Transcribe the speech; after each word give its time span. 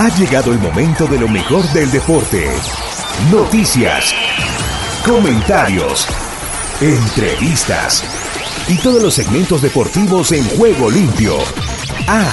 Ha 0.00 0.10
llegado 0.10 0.52
el 0.52 0.60
momento 0.60 1.08
de 1.08 1.18
lo 1.18 1.26
mejor 1.26 1.64
del 1.72 1.90
deporte. 1.90 2.48
Noticias, 3.32 4.14
comentarios, 5.04 6.06
entrevistas 6.80 8.04
y 8.68 8.76
todos 8.76 9.02
los 9.02 9.14
segmentos 9.14 9.60
deportivos 9.60 10.30
en 10.30 10.44
juego 10.50 10.88
limpio. 10.88 11.38
Ah, 12.06 12.30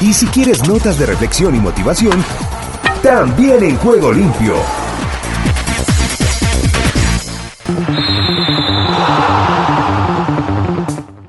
y 0.00 0.14
si 0.14 0.26
quieres 0.28 0.66
notas 0.66 0.98
de 0.98 1.04
reflexión 1.04 1.54
y 1.54 1.58
motivación, 1.58 2.24
también 3.02 3.62
en 3.62 3.76
juego 3.76 4.10
limpio. 4.10 4.54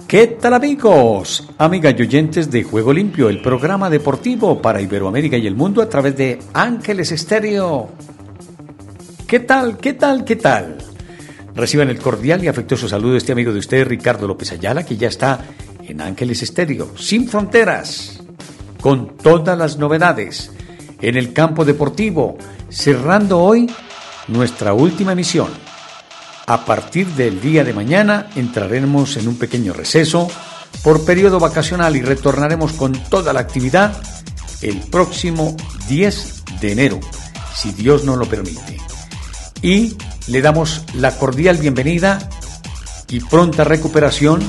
¿Qué 0.08 0.26
tal 0.28 0.54
amigos? 0.54 1.50
Amigas 1.58 1.94
y 1.98 2.04
oyentes 2.04 2.50
de 2.50 2.64
Juego 2.64 2.94
Limpio, 2.94 3.28
el 3.28 3.42
programa 3.42 3.90
deportivo 3.90 4.62
para 4.62 4.80
Iberoamérica 4.80 5.36
y 5.36 5.46
el 5.46 5.56
mundo 5.56 5.82
a 5.82 5.90
través 5.90 6.16
de 6.16 6.40
Ángeles 6.54 7.12
Estéreo. 7.12 7.90
¿Qué 9.28 9.42
tal? 9.42 9.76
¿Qué 9.76 9.92
tal? 9.96 10.24
¿Qué 10.24 10.38
tal? 10.38 10.78
Reciban 11.54 11.90
el 11.90 12.00
cordial 12.00 12.42
y 12.42 12.48
afectuoso 12.48 12.88
saludo 12.88 13.12
de 13.12 13.18
este 13.18 13.34
amigo 13.34 13.52
de 13.52 13.60
ustedes, 13.60 13.86
Ricardo 13.86 14.30
López 14.30 14.54
Ayala, 14.54 14.86
que 14.86 14.96
ya 14.96 15.10
está 15.10 15.44
en 15.84 16.00
Ángeles 16.00 16.42
Estéreo, 16.42 16.98
sin 16.98 17.28
fronteras, 17.28 18.24
con 18.80 19.18
todas 19.18 19.58
las 19.58 19.78
novedades, 19.78 20.54
en 21.02 21.18
el 21.18 21.34
campo 21.34 21.66
deportivo, 21.66 22.38
cerrando 22.70 23.40
hoy 23.40 23.70
nuestra 24.30 24.74
última 24.74 25.12
emisión. 25.12 25.67
A 26.50 26.64
partir 26.64 27.08
del 27.08 27.42
día 27.42 27.66
de 27.66 27.74
mañana 27.74 28.30
entraremos 28.38 29.18
en 29.18 29.28
un 29.28 29.38
pequeño 29.38 29.74
receso 29.74 30.32
por 30.82 31.04
periodo 31.04 31.42
vacacional 31.42 31.98
y 31.98 32.02
retornaremos 32.02 32.72
con 32.72 32.94
toda 32.94 33.34
la 33.34 33.42
actividad 33.42 34.02
el 34.62 34.80
próximo 34.80 35.58
10 35.90 36.44
de 36.62 36.72
enero, 36.72 37.02
si 37.54 37.74
Dios 37.74 38.06
nos 38.06 38.18
lo 38.18 38.30
permite. 38.30 38.78
Y 39.62 39.98
le 40.28 40.42
damos 40.42 40.84
la 40.94 41.18
cordial 41.18 41.58
bienvenida 41.58 42.18
y 43.10 43.20
pronta 43.20 43.66
recuperación 43.66 44.42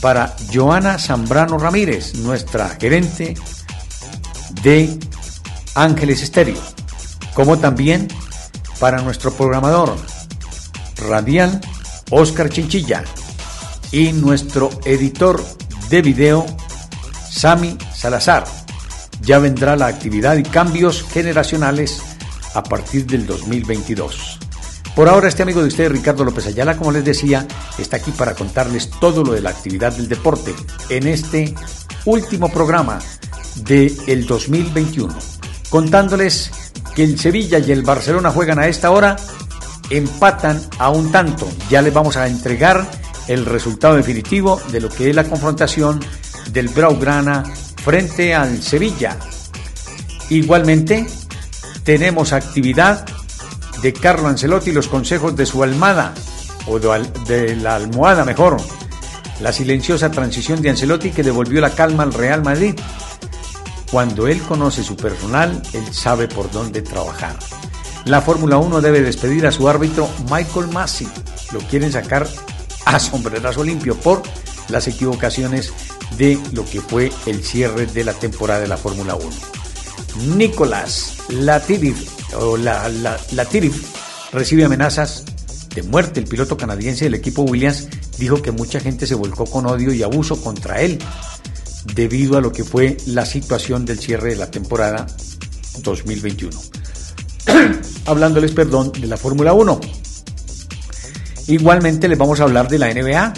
para 0.00 0.36
Joana 0.54 1.00
Zambrano 1.00 1.58
Ramírez, 1.58 2.14
nuestra 2.14 2.68
gerente 2.68 3.34
de 4.62 5.00
Ángeles 5.74 6.22
Estéreo, 6.22 6.62
como 7.34 7.58
también 7.58 8.06
para 8.78 9.02
nuestro 9.02 9.32
programador 9.32 9.96
radial 10.96 11.60
Oscar 12.10 12.50
Chinchilla 12.50 13.04
y 13.90 14.12
nuestro 14.12 14.70
editor 14.84 15.42
de 15.88 16.02
video 16.02 16.46
Sami 17.30 17.76
Salazar. 17.94 18.44
Ya 19.22 19.38
vendrá 19.38 19.76
la 19.76 19.86
actividad 19.86 20.36
y 20.36 20.42
cambios 20.42 21.02
generacionales 21.02 22.02
a 22.54 22.62
partir 22.62 23.06
del 23.06 23.26
2022. 23.26 24.38
Por 24.94 25.08
ahora 25.08 25.28
este 25.28 25.42
amigo 25.42 25.60
de 25.60 25.68
ustedes, 25.68 25.90
Ricardo 25.90 26.24
López 26.24 26.46
Ayala, 26.46 26.76
como 26.76 26.92
les 26.92 27.04
decía, 27.04 27.46
está 27.78 27.96
aquí 27.96 28.12
para 28.12 28.34
contarles 28.34 28.90
todo 28.90 29.24
lo 29.24 29.32
de 29.32 29.40
la 29.40 29.50
actividad 29.50 29.92
del 29.92 30.08
deporte 30.08 30.54
en 30.88 31.08
este 31.08 31.52
último 32.04 32.48
programa 32.48 33.00
del 33.56 33.96
el 34.06 34.26
2021, 34.26 35.12
contándoles 35.68 36.50
que 36.94 37.02
el 37.02 37.18
Sevilla 37.18 37.58
y 37.58 37.72
el 37.72 37.82
Barcelona 37.82 38.30
juegan 38.30 38.60
a 38.60 38.68
esta 38.68 38.92
hora 38.92 39.16
empatan 39.90 40.60
a 40.78 40.90
un 40.90 41.10
tanto. 41.12 41.48
Ya 41.70 41.82
les 41.82 41.92
vamos 41.92 42.16
a 42.16 42.26
entregar 42.26 42.86
el 43.28 43.44
resultado 43.46 43.96
definitivo 43.96 44.60
de 44.70 44.80
lo 44.80 44.88
que 44.88 45.10
es 45.10 45.16
la 45.16 45.24
confrontación 45.24 46.00
del 46.50 46.68
Braugrana 46.68 47.42
frente 47.82 48.34
al 48.34 48.62
Sevilla. 48.62 49.16
Igualmente, 50.30 51.06
tenemos 51.84 52.32
actividad 52.32 53.04
de 53.82 53.92
Carlo 53.92 54.28
Ancelotti 54.28 54.70
y 54.70 54.72
los 54.72 54.88
consejos 54.88 55.36
de 55.36 55.44
su 55.44 55.62
almada, 55.62 56.14
o 56.66 56.78
de, 56.78 57.56
la 57.56 57.76
almohada 57.76 58.24
mejor, 58.24 58.56
la 59.40 59.52
silenciosa 59.52 60.10
transición 60.10 60.62
de 60.62 60.70
Ancelotti 60.70 61.10
que 61.10 61.22
devolvió 61.22 61.60
la 61.60 61.70
calma 61.70 62.02
al 62.02 62.14
Real 62.14 62.42
Madrid. 62.42 62.74
Cuando 63.90 64.26
él 64.26 64.40
conoce 64.40 64.82
su 64.82 64.96
personal, 64.96 65.62
él 65.72 65.92
sabe 65.92 66.26
por 66.26 66.50
dónde 66.50 66.80
trabajar. 66.80 67.36
La 68.06 68.20
Fórmula 68.20 68.58
1 68.58 68.82
debe 68.82 69.00
despedir 69.00 69.46
a 69.46 69.52
su 69.52 69.66
árbitro 69.66 70.08
Michael 70.30 70.68
Massey. 70.68 71.08
Lo 71.52 71.60
quieren 71.60 71.90
sacar 71.90 72.28
a 72.84 72.98
sombrerazo 72.98 73.64
limpio 73.64 73.96
por 73.96 74.22
las 74.68 74.86
equivocaciones 74.88 75.72
de 76.18 76.38
lo 76.52 76.66
que 76.66 76.82
fue 76.82 77.10
el 77.24 77.42
cierre 77.42 77.86
de 77.86 78.04
la 78.04 78.12
temporada 78.12 78.60
de 78.60 78.68
la 78.68 78.76
Fórmula 78.76 79.14
1. 79.14 80.36
Nicolás 80.36 81.16
Latifi, 81.30 81.94
o 82.36 82.58
la, 82.58 82.90
recibe 84.32 84.64
amenazas 84.64 85.24
de 85.74 85.82
muerte. 85.82 86.20
El 86.20 86.26
piloto 86.26 86.58
canadiense 86.58 87.04
del 87.04 87.14
equipo 87.14 87.42
Williams 87.42 87.88
dijo 88.18 88.42
que 88.42 88.52
mucha 88.52 88.80
gente 88.80 89.06
se 89.06 89.14
volcó 89.14 89.46
con 89.46 89.66
odio 89.66 89.94
y 89.94 90.02
abuso 90.02 90.40
contra 90.42 90.82
él 90.82 90.98
debido 91.94 92.36
a 92.36 92.42
lo 92.42 92.52
que 92.52 92.64
fue 92.64 92.98
la 93.06 93.24
situación 93.24 93.86
del 93.86 93.98
cierre 93.98 94.30
de 94.30 94.36
la 94.36 94.50
temporada 94.50 95.06
2021. 95.82 96.60
hablándoles, 98.06 98.52
perdón, 98.52 98.92
de 98.92 99.06
la 99.06 99.16
Fórmula 99.16 99.52
1. 99.52 99.80
Igualmente 101.46 102.08
les 102.08 102.18
vamos 102.18 102.40
a 102.40 102.44
hablar 102.44 102.68
de 102.68 102.78
la 102.78 102.92
NBA. 102.92 103.34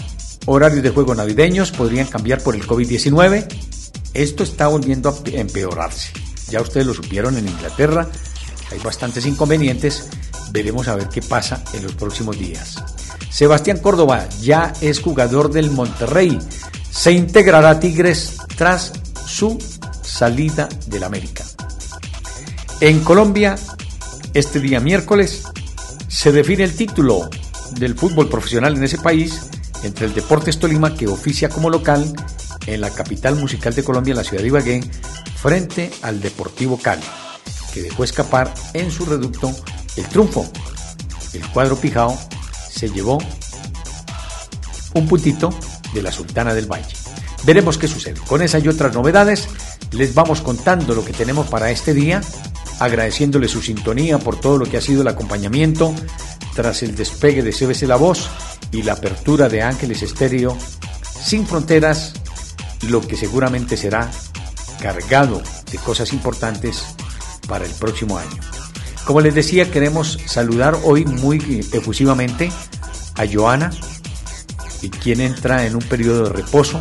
Horarios 0.46 0.82
de 0.82 0.90
juego 0.90 1.14
navideños 1.14 1.72
podrían 1.72 2.06
cambiar 2.06 2.40
por 2.42 2.54
el 2.54 2.66
COVID-19. 2.66 3.46
Esto 4.14 4.42
está 4.44 4.68
volviendo 4.68 5.10
a 5.10 5.14
empeorarse. 5.38 6.12
Ya 6.50 6.60
ustedes 6.60 6.86
lo 6.86 6.94
supieron 6.94 7.36
en 7.36 7.48
Inglaterra. 7.48 8.08
Hay 8.70 8.78
bastantes 8.78 9.26
inconvenientes. 9.26 10.08
Veremos 10.52 10.86
a 10.88 10.94
ver 10.94 11.08
qué 11.08 11.20
pasa 11.20 11.64
en 11.74 11.82
los 11.82 11.94
próximos 11.94 12.38
días. 12.38 12.76
Sebastián 13.30 13.78
Córdoba 13.78 14.28
ya 14.40 14.72
es 14.80 15.00
jugador 15.00 15.50
del 15.50 15.70
Monterrey. 15.70 16.38
Se 16.90 17.12
integrará 17.12 17.80
Tigres 17.80 18.36
tras 18.56 18.92
su 19.26 19.58
salida 20.02 20.68
del 20.86 21.04
América. 21.04 21.44
En 22.80 23.00
Colombia 23.00 23.56
este 24.38 24.60
día 24.60 24.80
miércoles 24.80 25.44
se 26.08 26.30
define 26.30 26.64
el 26.64 26.76
título 26.76 27.30
del 27.78 27.94
fútbol 27.94 28.28
profesional 28.28 28.76
en 28.76 28.84
ese 28.84 28.98
país 28.98 29.48
entre 29.82 30.04
el 30.04 30.12
Deportes 30.12 30.58
Tolima, 30.58 30.94
que 30.94 31.08
oficia 31.08 31.48
como 31.48 31.70
local 31.70 32.12
en 32.66 32.82
la 32.82 32.90
capital 32.90 33.36
musical 33.36 33.74
de 33.74 33.82
Colombia, 33.82 34.14
la 34.14 34.24
ciudad 34.24 34.42
de 34.42 34.48
Ibagué, 34.48 34.84
frente 35.36 35.90
al 36.02 36.20
Deportivo 36.20 36.76
Cali, 36.76 37.02
que 37.72 37.80
dejó 37.80 38.04
escapar 38.04 38.52
en 38.74 38.90
su 38.90 39.06
reducto 39.06 39.54
el 39.96 40.04
triunfo. 40.04 40.46
El 41.32 41.46
cuadro 41.48 41.76
Pijao 41.76 42.18
se 42.70 42.90
llevó 42.90 43.18
un 44.92 45.08
puntito 45.08 45.48
de 45.94 46.02
la 46.02 46.12
Sultana 46.12 46.52
del 46.52 46.70
Valle. 46.70 46.94
Veremos 47.44 47.78
qué 47.78 47.88
sucede. 47.88 48.20
Con 48.26 48.42
esas 48.42 48.62
y 48.62 48.68
otras 48.68 48.92
novedades, 48.92 49.48
les 49.92 50.14
vamos 50.14 50.42
contando 50.42 50.94
lo 50.94 51.06
que 51.06 51.14
tenemos 51.14 51.46
para 51.46 51.70
este 51.70 51.94
día 51.94 52.20
agradeciéndole 52.80 53.48
su 53.48 53.62
sintonía 53.62 54.18
por 54.18 54.40
todo 54.40 54.58
lo 54.58 54.66
que 54.66 54.76
ha 54.76 54.80
sido 54.80 55.02
el 55.02 55.08
acompañamiento 55.08 55.94
tras 56.54 56.82
el 56.82 56.94
despegue 56.94 57.42
de 57.42 57.52
CBC 57.52 57.82
La 57.82 57.96
Voz 57.96 58.28
y 58.72 58.82
la 58.82 58.94
apertura 58.94 59.48
de 59.48 59.62
Ángeles 59.62 60.02
Estéreo 60.02 60.56
sin 61.22 61.46
fronteras, 61.46 62.14
lo 62.88 63.00
que 63.00 63.16
seguramente 63.16 63.76
será 63.76 64.10
cargado 64.80 65.42
de 65.70 65.78
cosas 65.78 66.12
importantes 66.12 66.84
para 67.48 67.64
el 67.64 67.72
próximo 67.72 68.18
año. 68.18 68.40
Como 69.04 69.20
les 69.20 69.34
decía, 69.34 69.70
queremos 69.70 70.18
saludar 70.26 70.76
hoy 70.84 71.04
muy 71.04 71.66
efusivamente 71.72 72.50
a 73.16 73.24
Joana, 73.32 73.70
quien 75.02 75.20
entra 75.20 75.66
en 75.66 75.74
un 75.74 75.82
periodo 75.82 76.24
de 76.24 76.30
reposo, 76.30 76.80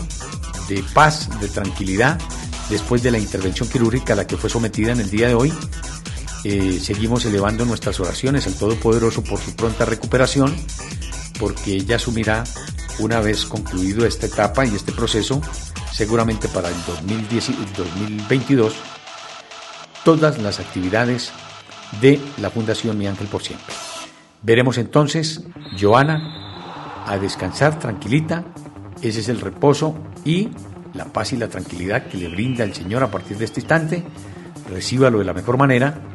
de 0.67 0.83
paz, 0.93 1.29
de 1.39 1.47
tranquilidad, 1.47 2.19
después 2.69 3.03
de 3.03 3.11
la 3.11 3.19
intervención 3.19 3.69
quirúrgica 3.69 4.13
a 4.13 4.15
la 4.15 4.27
que 4.27 4.37
fue 4.37 4.49
sometida 4.49 4.91
en 4.91 4.99
el 4.99 5.09
día 5.09 5.27
de 5.27 5.35
hoy. 5.35 5.53
Eh, 6.47 6.79
seguimos 6.79 7.25
elevando 7.25 7.65
nuestras 7.65 7.99
oraciones. 7.99 8.45
Al 8.45 8.53
Todopoderoso 8.53 9.23
por 9.23 9.39
su 9.39 9.55
pronta 9.55 9.83
recuperación, 9.83 10.55
porque 11.39 11.73
ella 11.73 11.95
asumirá 11.95 12.43
una 12.99 13.19
vez 13.19 13.45
concluido 13.45 14.05
esta 14.05 14.27
etapa 14.27 14.63
y 14.63 14.75
este 14.75 14.91
proceso, 14.91 15.41
seguramente 15.91 16.47
para 16.47 16.69
el 16.69 16.75
2022, 16.85 18.75
todas 20.03 20.37
las 20.37 20.59
actividades 20.59 21.31
de 21.99 22.19
la 22.37 22.51
Fundación 22.51 22.95
Mi 22.95 23.07
Ángel 23.07 23.25
por 23.25 23.41
Siempre. 23.41 23.73
Veremos 24.43 24.77
entonces, 24.77 25.41
Joana, 25.81 27.03
a 27.07 27.17
descansar 27.17 27.79
tranquilita, 27.79 28.45
ese 29.01 29.21
es 29.21 29.29
el 29.29 29.41
reposo 29.41 29.97
y 30.23 30.49
la 30.93 31.05
paz 31.05 31.33
y 31.33 31.37
la 31.37 31.47
tranquilidad 31.47 32.05
que 32.05 32.17
le 32.17 32.27
brinda 32.27 32.63
el 32.63 32.75
Señor 32.75 33.01
a 33.01 33.09
partir 33.09 33.35
de 33.39 33.45
este 33.45 33.61
instante, 33.61 34.03
recíbalo 34.69 35.17
de 35.17 35.25
la 35.25 35.33
mejor 35.33 35.57
manera 35.57 36.13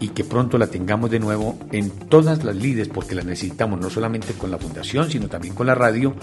y 0.00 0.08
que 0.08 0.24
pronto 0.24 0.56
la 0.58 0.66
tengamos 0.66 1.10
de 1.10 1.20
nuevo 1.20 1.58
en 1.70 1.90
todas 1.90 2.42
las 2.42 2.56
líderes, 2.56 2.88
porque 2.88 3.14
la 3.14 3.22
necesitamos 3.22 3.78
no 3.78 3.90
solamente 3.90 4.32
con 4.32 4.50
la 4.50 4.58
fundación, 4.58 5.10
sino 5.10 5.28
también 5.28 5.54
con 5.54 5.66
la 5.66 5.74
radio, 5.74 6.14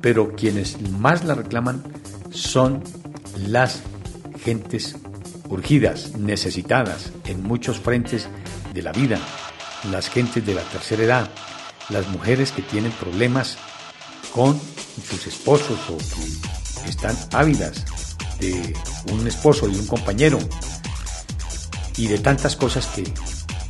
pero 0.00 0.34
quienes 0.34 0.80
más 0.90 1.24
la 1.24 1.34
reclaman 1.34 1.82
son 2.30 2.82
las 3.46 3.82
gentes 4.42 4.96
urgidas, 5.48 6.16
necesitadas 6.16 7.12
en 7.26 7.42
muchos 7.42 7.78
frentes 7.78 8.26
de 8.72 8.82
la 8.82 8.92
vida, 8.92 9.18
las 9.90 10.08
gentes 10.08 10.44
de 10.44 10.54
la 10.54 10.62
tercera 10.62 11.04
edad, 11.04 11.30
las 11.90 12.08
mujeres 12.08 12.52
que 12.52 12.62
tienen 12.62 12.92
problemas 12.92 13.58
con 14.34 14.58
sus 15.08 15.26
esposos 15.26 15.78
o 15.90 15.98
que 16.82 16.90
están 16.90 17.16
ávidas 17.32 17.84
de 18.40 18.74
un 19.12 19.26
esposo 19.26 19.68
y 19.68 19.76
un 19.76 19.86
compañero 19.86 20.38
y 21.96 22.06
de 22.06 22.18
tantas 22.18 22.56
cosas 22.56 22.86
que 22.86 23.04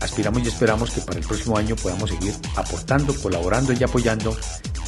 aspiramos 0.01 0.43
y 0.43 0.49
esperamos 0.49 0.91
que 0.91 1.01
para 1.01 1.19
el 1.19 1.27
próximo 1.27 1.57
año 1.57 1.77
podamos 1.77 2.11
seguir 2.11 2.35
aportando, 2.57 3.15
colaborando 3.15 3.73
y 3.73 3.83
apoyando 3.83 4.37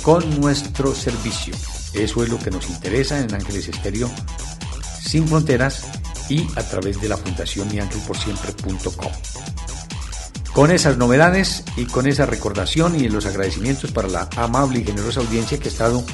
con 0.02 0.40
nuestro 0.40 0.94
servicio. 0.94 1.54
Eso 1.92 2.22
es 2.22 2.28
lo 2.28 2.38
que 2.38 2.50
nos 2.50 2.68
interesa 2.68 3.18
en 3.18 3.34
Ángeles 3.34 3.68
Estéreo 3.68 4.10
Sin 5.02 5.26
Fronteras 5.26 5.84
y 6.28 6.46
a 6.56 6.62
través 6.62 7.00
de 7.00 7.08
la 7.08 7.16
Fundación 7.16 7.68
miangelporsiempre.com. 7.68 9.12
Con 10.52 10.70
esas 10.70 10.96
novedades 10.96 11.64
y 11.76 11.84
con 11.84 12.06
esa 12.06 12.24
recordación 12.24 12.98
y 12.98 13.08
los 13.08 13.26
agradecimientos 13.26 13.92
para 13.92 14.08
la 14.08 14.28
amable 14.36 14.80
y 14.80 14.84
generosa 14.84 15.20
audiencia 15.20 15.58
que 15.58 15.68
ha 15.68 15.72
estado 15.72 16.04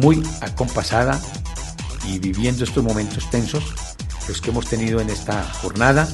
muy 0.00 0.22
acompasada 0.40 1.20
y 2.08 2.18
viviendo 2.18 2.64
estos 2.64 2.82
momentos 2.82 3.30
tensos, 3.30 3.62
los 4.28 4.40
que 4.40 4.50
hemos 4.50 4.66
tenido 4.66 5.00
en 5.00 5.10
esta 5.10 5.42
jornada, 5.60 6.08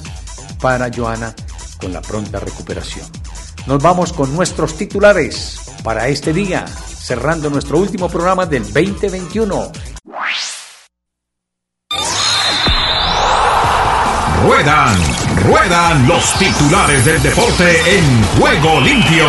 para 0.61 0.91
Joana 0.95 1.35
con 1.81 1.93
la 1.93 2.03
pronta 2.03 2.41
recuperación. 2.41 3.07
Nos 3.67 3.83
vamos 3.83 4.13
con 4.13 4.35
nuestros 4.35 4.77
titulares 4.77 5.61
para 5.85 6.09
este 6.09 6.33
día, 6.33 6.67
cerrando 6.67 7.51
nuestro 7.51 7.79
último 7.79 8.09
programa 8.09 8.47
del 8.47 8.63
2021. 8.65 9.73
Ruedan, 14.43 14.97
ruedan 15.47 16.09
los 16.09 16.39
titulares 16.39 17.05
del 17.05 17.23
deporte 17.23 17.99
en 17.99 18.25
juego 18.39 18.81
limpio. 18.81 19.27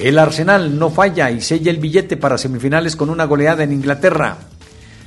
El 0.00 0.18
Arsenal 0.18 0.78
no 0.78 0.90
falla 0.90 1.30
y 1.30 1.40
sella 1.40 1.70
el 1.70 1.78
billete 1.78 2.16
para 2.16 2.38
semifinales 2.38 2.96
con 2.96 3.10
una 3.10 3.24
goleada 3.24 3.64
en 3.64 3.72
Inglaterra. 3.72 4.38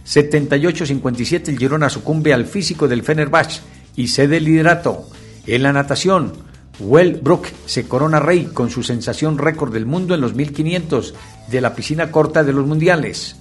78-57 0.06 1.50
el 1.50 1.58
Girona 1.58 1.90
sucumbe 1.90 2.34
al 2.34 2.46
físico 2.46 2.88
del 2.88 3.04
Fenerbahce 3.04 3.62
y 3.96 4.08
cede 4.08 4.38
el 4.38 4.46
liderato. 4.46 5.08
En 5.48 5.64
la 5.64 5.74
natación, 5.74 6.34
Brook 6.80 7.48
se 7.66 7.88
corona 7.88 8.20
rey 8.20 8.50
con 8.54 8.70
su 8.70 8.84
sensación 8.84 9.38
récord 9.38 9.72
del 9.72 9.86
mundo 9.86 10.14
en 10.14 10.22
los 10.22 10.34
1500 10.34 11.14
de 11.50 11.62
la 11.62 11.74
piscina 11.76 12.12
corta 12.12 12.44
de 12.44 12.54
los 12.54 12.66
mundiales. 12.66 13.38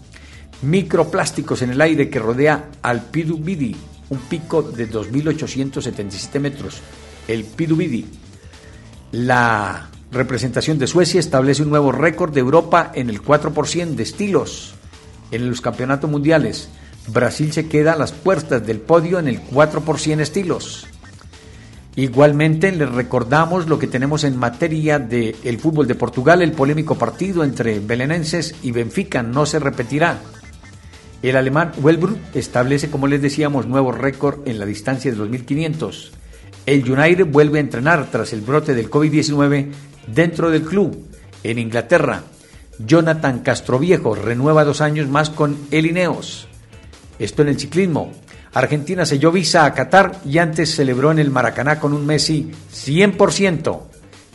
Microplásticos 0.63 1.63
en 1.63 1.71
el 1.71 1.81
aire 1.81 2.09
que 2.09 2.21
rodea 2.21 2.71
al 2.83 3.03
Pidubidi, 3.07 3.77
un 4.11 4.19
pico 4.19 4.63
de 4.63 4.89
2.877 4.89 6.39
metros. 6.39 6.81
El 7.27 7.45
Pidubidi. 7.45 8.07
La 9.13 9.89
representación 10.13 10.79
de 10.79 10.87
Suecia 10.87 11.19
establece 11.19 11.63
un 11.63 11.71
nuevo 11.71 11.91
récord 11.91 12.33
de 12.33 12.41
Europa 12.41 12.93
en 12.95 13.11
el 13.11 13.23
4% 13.23 13.95
de 13.95 14.03
estilos 14.03 14.75
en 15.33 15.49
los 15.49 15.61
campeonatos 15.61 16.09
mundiales. 16.09 16.69
Brasil 17.09 17.53
se 17.53 17.67
queda 17.67 17.95
a 17.95 17.99
las 17.99 18.13
puertas 18.13 18.65
del 18.65 18.79
podio 18.79 19.19
en 19.19 19.27
el 19.27 19.41
4 19.41 19.83
estilos. 20.21 20.87
Igualmente 21.97 22.73
les 22.73 22.91
recordamos 22.91 23.69
lo 23.69 23.79
que 23.79 23.87
tenemos 23.87 24.25
en 24.25 24.39
materia 24.39 24.99
del 24.99 25.37
el 25.45 25.59
fútbol 25.59 25.87
de 25.87 25.95
Portugal, 25.95 26.41
el 26.41 26.53
polémico 26.53 26.95
partido 26.95 27.45
entre 27.45 27.81
belenenses 27.81 28.55
y 28.63 28.71
Benfica 28.71 29.23
no 29.23 29.45
se 29.45 29.59
repetirá. 29.59 30.19
El 31.23 31.37
alemán 31.37 31.73
Welbrut 31.83 32.35
establece, 32.35 32.91
como 32.91 33.09
les 33.09 33.21
decíamos, 33.21 33.67
nuevo 33.67 33.93
récord 33.93 34.41
en 34.49 34.59
la 34.59 34.65
distancia 34.65 35.11
de 35.11 35.19
los 35.19 35.29
1500. 35.29 36.13
El 36.65 36.91
United 36.91 37.27
vuelve 37.27 37.59
a 37.59 37.61
entrenar 37.61 38.11
tras 38.11 38.33
el 38.33 38.41
brote 38.41 38.75
del 38.75 38.91
COVID-19 38.91 39.71
dentro 40.07 40.51
del 40.51 40.63
club. 40.63 41.07
En 41.45 41.59
Inglaterra, 41.59 42.23
Jonathan 42.87 43.41
Castroviejo 43.41 44.15
renueva 44.15 44.65
dos 44.65 44.81
años 44.81 45.09
más 45.09 45.31
con 45.31 45.57
el 45.71 45.87
Ineos. 45.87 46.49
Esto 47.19 47.43
en 47.43 47.49
el 47.49 47.59
ciclismo. 47.59 48.13
Argentina 48.55 49.07
selló 49.07 49.33
visa 49.33 49.65
a 49.65 49.75
Qatar 49.75 50.21
y 50.25 50.39
antes 50.39 50.75
celebró 50.75 51.11
en 51.11 51.19
el 51.19 51.31
Maracaná 51.31 51.79
con 51.79 51.93
un 51.93 52.05
Messi 52.05 52.51
100%. 52.73 53.81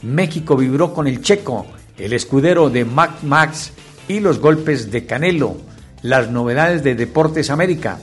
México 0.03 0.55
vibró 0.55 0.93
con 0.93 1.07
el 1.07 1.21
checo, 1.21 1.67
el 1.97 2.13
escudero 2.13 2.69
de 2.69 2.85
Mac 2.85 3.23
Max 3.23 3.73
y 4.07 4.19
los 4.19 4.39
golpes 4.39 4.91
de 4.91 5.05
Canelo. 5.05 5.57
Las 6.01 6.29
novedades 6.29 6.83
de 6.83 6.95
Deportes 6.95 7.49
América. 7.49 7.99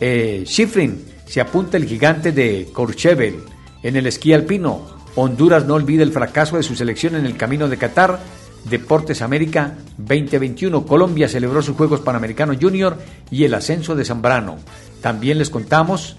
Eh, 0.00 0.44
Schifrin 0.46 1.04
se 1.26 1.40
apunta 1.40 1.76
el 1.76 1.86
gigante 1.86 2.32
de 2.32 2.68
Courchevel 2.72 3.40
en 3.82 3.96
el 3.96 4.06
esquí 4.06 4.32
alpino. 4.32 4.96
Honduras 5.16 5.64
no 5.64 5.74
olvida 5.74 6.02
el 6.02 6.12
fracaso 6.12 6.56
de 6.56 6.62
su 6.62 6.74
selección 6.74 7.16
en 7.16 7.26
el 7.26 7.36
camino 7.36 7.68
de 7.68 7.78
Qatar 7.78 8.20
Deportes 8.68 9.22
América 9.22 9.74
2021. 9.98 10.84
Colombia 10.86 11.28
celebró 11.28 11.62
sus 11.62 11.76
Juegos 11.76 12.00
Panamericanos 12.00 12.56
Junior 12.60 12.98
y 13.30 13.44
el 13.44 13.54
ascenso 13.54 13.94
de 13.94 14.04
Zambrano. 14.04 14.56
También 15.00 15.38
les 15.38 15.50
contamos 15.50 16.16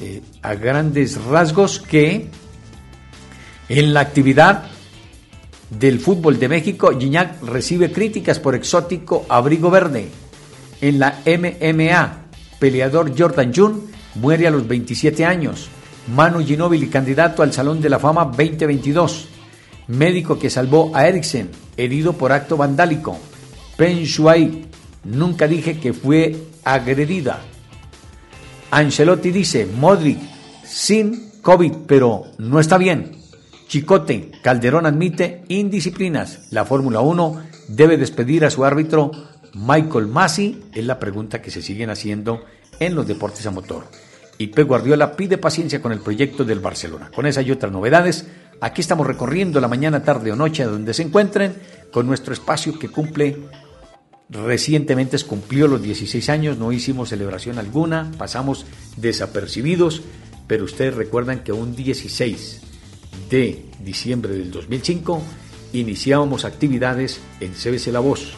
eh, 0.00 0.22
a 0.42 0.54
grandes 0.54 1.22
rasgos 1.22 1.80
que 1.80 2.28
en 3.68 3.94
la 3.94 4.00
actividad 4.00 4.64
del 5.70 6.00
fútbol 6.00 6.38
de 6.38 6.48
México, 6.48 6.90
Gignac 6.98 7.42
recibe 7.42 7.92
críticas 7.92 8.38
por 8.38 8.54
exótico 8.54 9.24
abrigo 9.28 9.70
verde. 9.70 10.08
En 10.80 10.98
la 10.98 11.20
MMA, 11.24 12.24
peleador 12.58 13.18
Jordan 13.18 13.52
June 13.54 13.80
muere 14.16 14.46
a 14.46 14.50
los 14.50 14.66
27 14.66 15.24
años. 15.24 15.68
Manu 16.14 16.44
Ginóbili, 16.44 16.88
candidato 16.88 17.42
al 17.42 17.52
Salón 17.52 17.80
de 17.80 17.88
la 17.88 17.98
Fama 17.98 18.24
2022 18.24 19.28
médico 19.88 20.38
que 20.38 20.50
salvó 20.50 20.90
a 20.94 21.06
Eriksen, 21.06 21.50
herido 21.76 22.14
por 22.14 22.32
acto 22.32 22.56
vandálico. 22.56 23.18
Pen 23.76 24.04
Shuai, 24.04 24.66
nunca 25.04 25.46
dije 25.48 25.78
que 25.78 25.92
fue 25.92 26.36
agredida. 26.64 27.40
Ancelotti 28.70 29.30
dice, 29.30 29.66
Modric, 29.66 30.18
sin 30.64 31.32
COVID, 31.42 31.72
pero 31.86 32.24
no 32.38 32.60
está 32.60 32.78
bien. 32.78 33.18
Chicote, 33.68 34.30
Calderón 34.42 34.86
admite 34.86 35.44
indisciplinas. 35.48 36.48
La 36.50 36.64
Fórmula 36.64 37.00
1 37.00 37.42
debe 37.68 37.96
despedir 37.96 38.44
a 38.44 38.50
su 38.50 38.64
árbitro 38.64 39.10
Michael 39.54 40.06
Masi, 40.06 40.62
es 40.72 40.84
la 40.84 40.98
pregunta 40.98 41.42
que 41.42 41.50
se 41.50 41.62
siguen 41.62 41.90
haciendo 41.90 42.44
en 42.80 42.94
los 42.94 43.06
deportes 43.06 43.46
a 43.46 43.50
motor. 43.50 43.84
Y 44.38 44.48
Pep 44.48 44.66
Guardiola 44.66 45.14
pide 45.14 45.38
paciencia 45.38 45.82
con 45.82 45.92
el 45.92 46.00
proyecto 46.00 46.44
del 46.44 46.60
Barcelona. 46.60 47.10
Con 47.14 47.26
esa 47.26 47.42
y 47.42 47.50
otras 47.50 47.70
novedades, 47.70 48.26
Aquí 48.62 48.80
estamos 48.80 49.08
recorriendo 49.08 49.60
la 49.60 49.66
mañana, 49.66 50.04
tarde 50.04 50.30
o 50.30 50.36
noche 50.36 50.62
donde 50.62 50.94
se 50.94 51.02
encuentren 51.02 51.52
con 51.90 52.06
nuestro 52.06 52.32
espacio 52.32 52.78
que 52.78 52.88
cumple 52.88 53.36
recientemente 54.28 55.18
cumplió 55.24 55.66
los 55.66 55.82
16 55.82 56.28
años, 56.28 56.58
no 56.58 56.70
hicimos 56.70 57.08
celebración 57.08 57.58
alguna, 57.58 58.12
pasamos 58.16 58.64
desapercibidos, 58.96 60.02
pero 60.46 60.62
ustedes 60.62 60.94
recuerdan 60.94 61.42
que 61.42 61.50
un 61.50 61.74
16 61.74 62.60
de 63.28 63.64
diciembre 63.82 64.32
del 64.32 64.52
2005 64.52 65.20
iniciábamos 65.72 66.44
actividades 66.44 67.20
en 67.40 67.54
CBC 67.54 67.88
La 67.88 67.98
Voz. 67.98 68.34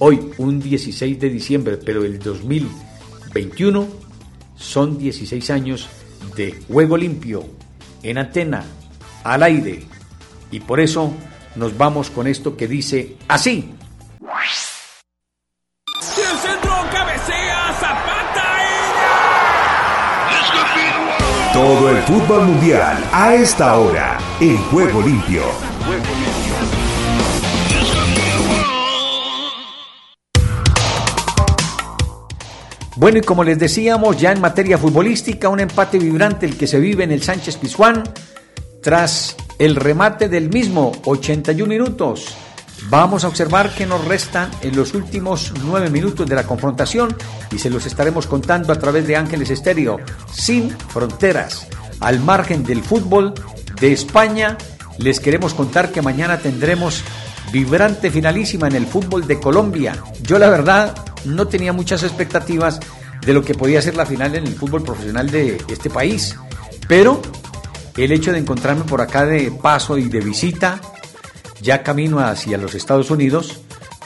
Hoy, 0.00 0.32
un 0.38 0.58
16 0.58 1.20
de 1.20 1.30
diciembre, 1.30 1.76
pero 1.76 2.04
el 2.04 2.18
2021 2.18 3.86
son 4.56 4.98
16 4.98 5.50
años 5.50 5.88
de 6.34 6.58
juego 6.66 6.96
limpio 6.96 7.44
en 8.02 8.18
antena 8.18 8.64
al 9.24 9.42
aire. 9.42 9.84
Y 10.50 10.60
por 10.60 10.80
eso 10.80 11.12
nos 11.56 11.76
vamos 11.76 12.10
con 12.10 12.26
esto 12.26 12.56
que 12.56 12.66
dice 12.66 13.16
así. 13.28 13.74
Todo 21.52 21.90
el 21.90 21.98
fútbol 22.04 22.46
mundial 22.46 23.04
a 23.12 23.34
esta 23.34 23.76
hora 23.76 24.18
en 24.40 24.56
Juego 24.56 25.02
Limpio. 25.02 25.42
Bueno, 32.96 33.18
y 33.18 33.22
como 33.22 33.42
les 33.44 33.58
decíamos, 33.58 34.18
ya 34.18 34.30
en 34.30 34.40
materia 34.40 34.76
futbolística, 34.76 35.48
un 35.48 35.58
empate 35.58 35.98
vibrante 35.98 36.46
el 36.46 36.56
que 36.56 36.66
se 36.66 36.78
vive 36.78 37.02
en 37.02 37.10
el 37.10 37.22
Sánchez 37.22 37.56
Pizjuán 37.56 38.04
tras 38.80 39.36
el 39.58 39.76
remate 39.76 40.28
del 40.28 40.48
mismo, 40.48 40.92
81 41.04 41.68
minutos. 41.68 42.34
Vamos 42.88 43.24
a 43.24 43.28
observar 43.28 43.74
que 43.74 43.84
nos 43.84 44.04
restan 44.06 44.50
en 44.62 44.74
los 44.74 44.94
últimos 44.94 45.52
nueve 45.62 45.90
minutos 45.90 46.26
de 46.26 46.34
la 46.34 46.44
confrontación 46.44 47.14
y 47.52 47.58
se 47.58 47.68
los 47.68 47.84
estaremos 47.84 48.26
contando 48.26 48.72
a 48.72 48.78
través 48.78 49.06
de 49.06 49.16
Ángeles 49.16 49.50
Estéreo, 49.50 49.98
sin 50.32 50.70
fronteras. 50.70 51.66
Al 52.00 52.20
margen 52.20 52.64
del 52.64 52.82
fútbol 52.82 53.34
de 53.80 53.92
España, 53.92 54.56
les 54.98 55.20
queremos 55.20 55.52
contar 55.52 55.92
que 55.92 56.00
mañana 56.00 56.38
tendremos 56.38 57.04
vibrante 57.52 58.10
finalísima 58.10 58.68
en 58.68 58.76
el 58.76 58.86
fútbol 58.86 59.26
de 59.26 59.38
Colombia. 59.38 60.02
Yo 60.22 60.38
la 60.38 60.48
verdad 60.48 60.94
no 61.24 61.48
tenía 61.48 61.74
muchas 61.74 62.02
expectativas 62.02 62.80
de 63.20 63.34
lo 63.34 63.42
que 63.42 63.54
podía 63.54 63.82
ser 63.82 63.96
la 63.96 64.06
final 64.06 64.34
en 64.36 64.46
el 64.46 64.54
fútbol 64.54 64.82
profesional 64.82 65.30
de 65.30 65.58
este 65.68 65.90
país. 65.90 66.36
Pero 66.88 67.20
el 67.96 68.12
hecho 68.12 68.32
de 68.32 68.38
encontrarme 68.38 68.84
por 68.84 69.00
acá 69.00 69.26
de 69.26 69.50
paso 69.50 69.98
y 69.98 70.08
de 70.08 70.20
visita, 70.20 70.80
ya 71.60 71.82
camino 71.82 72.20
hacia 72.20 72.58
los 72.58 72.74
Estados 72.74 73.10
Unidos, 73.10 73.60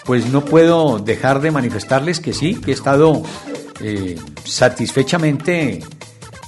pues 0.04 0.26
no 0.26 0.44
puedo 0.44 0.98
dejar 0.98 1.40
de 1.40 1.50
manifestarles 1.50 2.20
que 2.20 2.32
sí, 2.32 2.56
que 2.56 2.72
he 2.72 2.74
estado 2.74 3.22
eh, 3.80 4.18
satisfechamente 4.44 5.82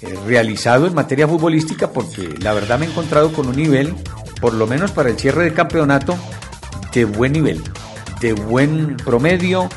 eh, 0.02 0.18
realizado 0.26 0.86
en 0.86 0.94
materia 0.94 1.26
futbolística 1.26 1.90
porque 1.90 2.34
la 2.40 2.52
verdad 2.52 2.78
me 2.78 2.86
he 2.86 2.90
encontrado 2.90 3.32
con 3.32 3.48
un 3.48 3.56
nivel, 3.56 3.94
por 4.40 4.52
lo 4.52 4.66
menos 4.66 4.90
para 4.90 5.08
el 5.08 5.18
cierre 5.18 5.44
del 5.44 5.54
campeonato, 5.54 6.16
de 6.92 7.04
buen 7.04 7.32
nivel, 7.32 7.62
de 8.20 8.34
buen 8.34 8.96
promedio, 8.98 9.68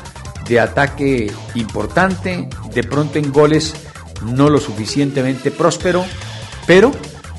de 0.46 0.60
ataque 0.60 1.32
importante, 1.54 2.48
de 2.74 2.82
pronto 2.82 3.18
en 3.18 3.32
goles 3.32 3.74
no 4.22 4.50
lo 4.50 4.60
suficientemente 4.60 5.50
próspero, 5.50 6.04
pero 6.66 6.92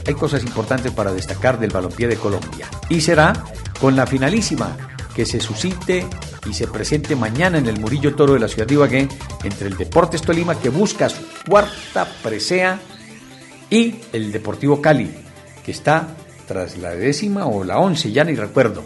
hay 0.06 0.14
cosas 0.14 0.44
importantes 0.44 0.92
para 0.92 1.14
destacar 1.14 1.60
del 1.60 1.72
balompié 1.72 2.08
de 2.08 2.18
Colombia. 2.18 2.68
Y 2.90 3.02
será 3.02 3.34
con 3.80 3.96
la 3.96 4.06
finalísima 4.06 4.78
que 5.16 5.26
se 5.26 5.40
suscite 5.40 6.06
y 6.50 6.54
se 6.54 6.68
presente 6.68 7.16
mañana 7.16 7.58
en 7.58 7.68
el 7.68 7.80
Murillo 7.80 8.16
Toro 8.16 8.34
de 8.34 8.40
la 8.40 8.48
ciudad 8.48 8.68
de 8.68 8.74
Ibagué 8.74 9.08
entre 9.44 9.68
el 9.68 9.78
Deportes 9.78 10.22
Tolima 10.22 10.56
que 10.56 10.70
busca 10.70 11.10
su 11.10 11.22
cuarta 11.48 12.08
presea 12.24 12.80
y 13.70 13.96
el 14.14 14.32
Deportivo 14.32 14.82
Cali 14.82 15.12
que 15.64 15.72
está 15.72 16.08
tras 16.48 16.78
la 16.78 16.92
décima 16.92 17.46
o 17.46 17.64
la 17.64 17.78
once, 17.78 18.12
ya 18.12 18.24
ni 18.24 18.36
recuerdo, 18.36 18.84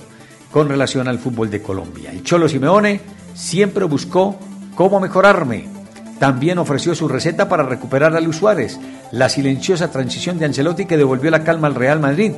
con 0.51 0.69
relación 0.69 1.07
al 1.07 1.19
fútbol 1.19 1.49
de 1.49 1.61
Colombia. 1.61 2.13
Y 2.13 2.21
Cholo 2.21 2.47
Simeone 2.47 3.01
siempre 3.33 3.85
buscó 3.85 4.37
cómo 4.75 4.99
mejorarme. 4.99 5.74
También 6.19 6.57
ofreció 6.57 6.95
su 6.95 7.07
receta 7.07 7.49
para 7.49 7.63
recuperar 7.63 8.15
a 8.15 8.21
Luis 8.21 8.37
Suárez, 8.37 8.79
la 9.11 9.29
silenciosa 9.29 9.91
transición 9.91 10.39
de 10.39 10.45
Ancelotti 10.45 10.85
que 10.85 10.97
devolvió 10.97 11.29
la 11.29 11.43
calma 11.43 11.67
al 11.67 11.75
Real 11.75 11.99
Madrid. 11.99 12.31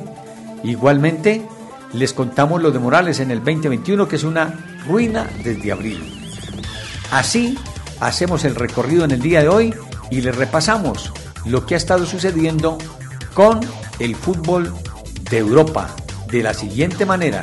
Igualmente, 0.64 1.46
les 1.92 2.12
contamos 2.12 2.60
lo 2.60 2.70
de 2.70 2.78
Morales 2.78 3.20
en 3.20 3.30
el 3.30 3.38
2021, 3.38 4.08
que 4.08 4.16
es 4.16 4.24
una 4.24 4.54
ruina 4.86 5.28
desde 5.44 5.72
abril. 5.72 6.00
Así, 7.10 7.56
hacemos 8.00 8.44
el 8.44 8.54
recorrido 8.54 9.04
en 9.04 9.12
el 9.12 9.20
día 9.20 9.42
de 9.42 9.48
hoy 9.48 9.74
y 10.10 10.20
les 10.20 10.34
repasamos 10.34 11.12
lo 11.46 11.64
que 11.64 11.74
ha 11.74 11.78
estado 11.78 12.04
sucediendo 12.04 12.78
con 13.32 13.60
el 13.98 14.16
fútbol 14.16 14.74
de 15.30 15.38
Europa 15.38 15.88
de 16.30 16.42
la 16.42 16.52
siguiente 16.52 17.06
manera. 17.06 17.42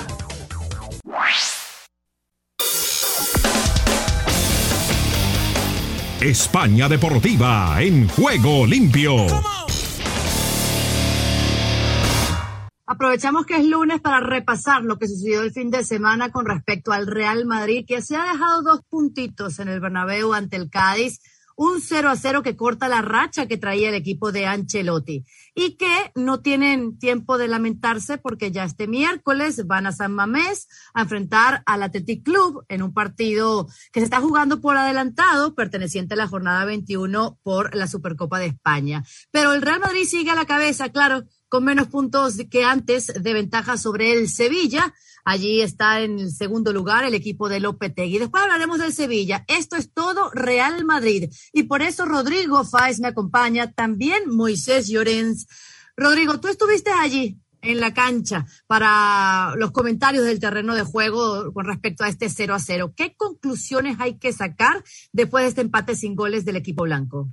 España 6.26 6.90
Deportiva 6.90 7.80
en 7.84 8.08
juego 8.08 8.66
limpio. 8.66 9.28
Aprovechamos 12.88 13.46
que 13.46 13.58
es 13.58 13.66
lunes 13.66 14.02
para 14.02 14.22
repasar 14.22 14.82
lo 14.82 14.98
que 14.98 15.08
sucedió 15.08 15.44
el 15.44 15.52
fin 15.52 15.70
de 15.70 15.84
semana 15.84 16.32
con 16.32 16.48
respecto 16.48 16.92
al 16.92 17.06
Real 17.06 17.46
Madrid, 17.46 17.86
que 17.88 18.02
se 18.02 18.16
ha 18.16 18.24
dejado 18.24 18.64
dos 18.64 18.82
puntitos 18.90 19.60
en 19.60 19.68
el 19.68 19.80
Bernabéu 19.80 20.34
ante 20.34 20.56
el 20.56 20.72
Cádiz, 20.72 21.20
un 21.56 21.82
0 21.82 22.10
a 22.10 22.16
0 22.16 22.44
que 22.44 22.56
corta 22.56 22.88
la 22.88 23.02
racha 23.02 23.48
que 23.48 23.58
traía 23.58 23.90
el 23.90 23.96
equipo 23.96 24.32
de 24.32 24.46
Ancelotti 24.46 25.26
y 25.54 25.78
que 25.78 26.12
no 26.16 26.42
tienen 26.42 26.98
tiempo 27.00 27.38
de 27.38 27.48
lamentarse 27.48 28.18
porque 28.18 28.52
ya 28.52 28.64
este 28.64 28.88
miércoles 28.88 29.66
van 29.66 29.88
a 29.88 29.92
San 29.92 30.14
Mamés 30.14 30.68
a 30.94 31.02
enfrentar 31.02 31.64
al 31.66 31.84
Athletic 31.84 32.24
Club 32.24 32.66
en 32.68 32.84
un 32.84 32.94
partido 32.94 33.68
que 33.92 34.02
se 34.02 34.06
está 34.06 34.20
jugando 34.22 34.60
por 34.62 34.78
adelantado, 34.78 35.56
perteneciente 35.56 36.16
a 36.16 36.18
la 36.18 36.28
jornada 36.28 36.66
21 36.66 37.40
por 37.42 37.74
la 37.76 37.88
Supercopa 37.88 38.40
de 38.40 38.48
España. 38.48 39.04
Pero 39.32 39.54
el 39.54 39.62
Real 39.62 39.80
Madrid 39.80 40.06
sigue 40.06 40.32
a 40.32 40.36
la 40.36 40.46
cabeza, 40.46 40.90
claro, 40.90 41.24
con 41.48 41.64
menos 41.64 41.88
puntos 41.88 42.36
que 42.50 42.64
antes 42.64 43.08
de 43.08 43.34
ventaja 43.34 43.78
sobre 43.78 44.12
el 44.12 44.30
Sevilla. 44.30 44.94
Allí 45.26 45.62
está 45.62 46.02
en 46.02 46.20
el 46.20 46.32
segundo 46.32 46.72
lugar 46.72 47.04
el 47.04 47.16
equipo 47.16 47.50
de 47.50 47.60
Lopetegui. 47.60 48.20
Después 48.20 48.44
hablaremos 48.44 48.78
del 48.78 48.94
Sevilla. 48.94 49.44
Esto 49.48 49.76
es 49.76 49.92
todo 49.92 50.30
Real 50.30 50.86
Madrid. 50.86 51.32
Y 51.52 51.64
por 51.64 51.82
eso 51.82 52.06
Rodrigo 52.06 52.64
Fáez 52.64 53.00
me 53.00 53.08
acompaña, 53.08 53.72
también 53.72 54.30
Moisés 54.30 54.88
Llorens. 54.88 55.48
Rodrigo, 55.98 56.40
tú 56.40 56.48
estuviste 56.48 56.92
allí 56.92 57.40
en 57.64 57.80
la 57.80 57.92
cancha 57.92 58.46
para 58.68 59.54
los 59.58 59.72
comentarios 59.72 60.26
del 60.26 60.40
terreno 60.40 60.76
de 60.76 60.84
juego 60.84 61.52
con 61.54 61.66
respecto 61.66 62.04
a 62.04 62.10
este 62.10 62.30
0 62.30 62.54
a 62.54 62.60
0. 62.60 62.94
¿Qué 62.96 63.16
conclusiones 63.16 63.98
hay 64.00 64.20
que 64.20 64.32
sacar 64.32 64.84
después 65.12 65.44
de 65.44 65.50
este 65.50 65.62
empate 65.62 65.96
sin 65.96 66.16
goles 66.16 66.46
del 66.46 66.58
equipo 66.58 66.84
blanco? 66.84 67.30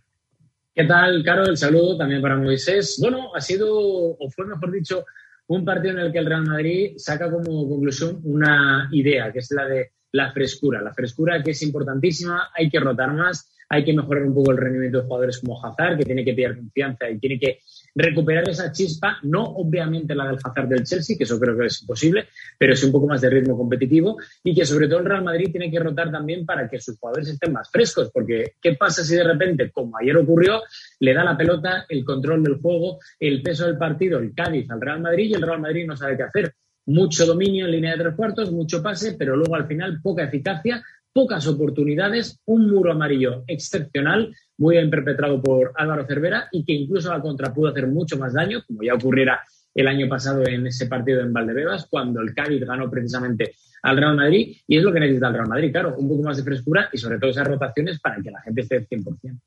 ¿Qué 0.75 0.85
tal, 0.85 1.23
Caro? 1.23 1.45
El 1.45 1.59
saludo 1.59 1.99
también 1.99 2.23
para 2.23 2.39
Moisés. 2.39 2.97
Bueno, 2.99 3.35
ha 3.35 3.41
sido, 3.43 3.69
o 3.71 4.31
fue 4.35 4.47
mejor 4.47 4.73
dicho, 4.73 5.05
un 5.49 5.65
partido 5.65 5.95
en 5.95 6.01
el 6.01 6.13
que 6.13 6.19
el 6.19 6.27
Real 6.27 6.45
Madrid 6.45 6.95
saca 6.97 7.31
como 7.31 7.69
conclusión 7.69 8.21
una 8.25 8.89
idea, 8.93 9.33
que 9.33 9.41
es 9.41 9.51
la 9.51 9.67
de 9.67 9.93
la 10.13 10.33
frescura. 10.33 10.81
La 10.83 10.95
frescura 10.95 11.43
que 11.43 11.51
es 11.51 11.63
importantísima, 11.63 12.51
hay 12.55 12.71
que 12.71 12.81
rotar 12.81 13.13
más, 13.13 13.51
hay 13.69 13.85
que 13.85 13.93
mejorar 13.93 14.25
un 14.25 14.35
poco 14.35 14.53
el 14.53 14.59
rendimiento 14.59 14.99
de 14.99 15.05
jugadores 15.05 15.41
como 15.41 15.65
Hazard, 15.65 15.99
que 15.99 16.05
tiene 16.05 16.25
que 16.25 16.35
pillar 16.35 16.57
confianza 16.57 17.11
y 17.11 17.19
tiene 17.19 17.39
que 17.39 17.61
recuperar 17.95 18.49
esa 18.49 18.73
chispa, 18.73 19.19
no 19.23 19.45
obviamente 19.45 20.15
la 20.15 20.27
del 20.27 20.39
Hazard 20.43 20.69
del 20.69 20.85
Chelsea, 20.85 21.17
que 21.17 21.25
eso 21.25 21.39
creo 21.39 21.57
que 21.57 21.67
es 21.67 21.83
imposible, 21.83 22.29
pero 22.59 22.73
es 22.73 22.83
un 22.85 22.93
poco 22.93 23.07
más 23.07 23.21
de 23.21 23.31
ritmo 23.31 23.57
competitivo 23.57 24.17
y 24.43 24.55
que 24.55 24.65
sobre 24.65 24.89
todo 24.89 25.01
el 25.01 25.07
Real 25.07 25.25
Madrid 25.25 25.51
tiene 25.51 25.71
que 25.71 25.79
rotar 25.79 26.11
también 26.11 26.47
para 26.47 26.69
que 26.69 26.81
sus 26.81 26.99
jugadores 26.99 27.29
estén 27.29 27.53
más 27.53 27.71
frescos, 27.71 28.11
porque 28.13 28.55
¿qué 28.61 28.75
pasa 28.75 29.05
si 29.05 29.15
de 29.15 29.25
repente, 29.25 29.71
como 29.71 29.97
ayer 29.99 30.17
ocurrió, 30.17 30.63
le 31.01 31.15
da 31.15 31.25
la 31.25 31.37
pelota, 31.37 31.85
el 31.89 32.05
control 32.05 32.43
del 32.43 32.57
juego, 32.57 32.99
el 33.19 33.43
peso 33.43 33.67
del 33.67 33.79
partido, 33.79 34.19
el 34.19 34.35
Cádiz 34.35 34.71
al 34.71 34.81
Real 34.81 35.01
Madrid 35.01 35.31
y 35.31 35.35
el 35.35 35.43
Real 35.43 35.61
Madrid 35.61 35.87
no 35.87 35.97
sabe 35.97 36.17
qué 36.17 36.23
hacer? 36.25 36.55
Mucho 36.87 37.27
dominio 37.27 37.67
en 37.67 37.73
línea 37.73 37.93
de 37.93 38.03
tres 38.03 38.15
cuartos, 38.17 38.51
mucho 38.51 38.83
pase, 38.83 39.15
pero 39.17 39.37
luego 39.37 39.55
al 39.55 39.69
final 39.69 40.01
poca 40.03 40.25
eficacia, 40.25 40.83
pocas 41.13 41.47
oportunidades, 41.47 42.41
un 42.47 42.71
muro 42.71 42.93
amarillo 42.93 43.45
excepcional 43.47 44.35
muy 44.59 44.77
bien 44.77 44.91
perpetrado 44.91 45.43
por 45.43 45.73
Álvaro 45.77 46.07
Cervera 46.07 46.49
y 46.53 46.65
que 46.65 46.73
incluso 46.73 47.11
la 47.11 47.21
contra 47.21 47.53
pudo 47.53 47.69
hacer 47.69 47.87
mucho 47.87 48.17
más 48.17 48.33
daño, 48.33 48.63
como 48.67 48.83
ya 48.83 48.95
ocurriera 48.95 49.41
el 49.75 49.89
año 49.89 50.09
pasado 50.09 50.47
en 50.47 50.67
ese 50.67 50.87
partido 50.87 51.21
en 51.21 51.33
Valdebebas, 51.33 51.87
cuando 51.89 52.21
el 52.21 52.35
Cádiz 52.35 52.65
ganó 52.65 52.91
precisamente 52.91 53.55
al 53.83 53.97
Real 53.97 54.17
Madrid, 54.17 54.57
y 54.67 54.77
es 54.77 54.83
lo 54.83 54.93
que 54.93 55.01
necesita 55.01 55.29
el 55.29 55.35
Real 55.35 55.49
Madrid, 55.49 55.73
claro, 55.73 55.97
un 55.97 56.09
poco 56.09 56.23
más 56.23 56.37
de 56.37 56.45
frescura 56.45 56.89
y 56.93 56.99
sobre 56.99 57.19
todo 57.19 57.31
esas 57.31 57.49
rotaciones 57.49 58.01
para 58.01 58.17
que 58.23 58.31
la 58.31 58.41
gente 58.43 58.61
esté 58.61 58.87
100%. 58.87 59.41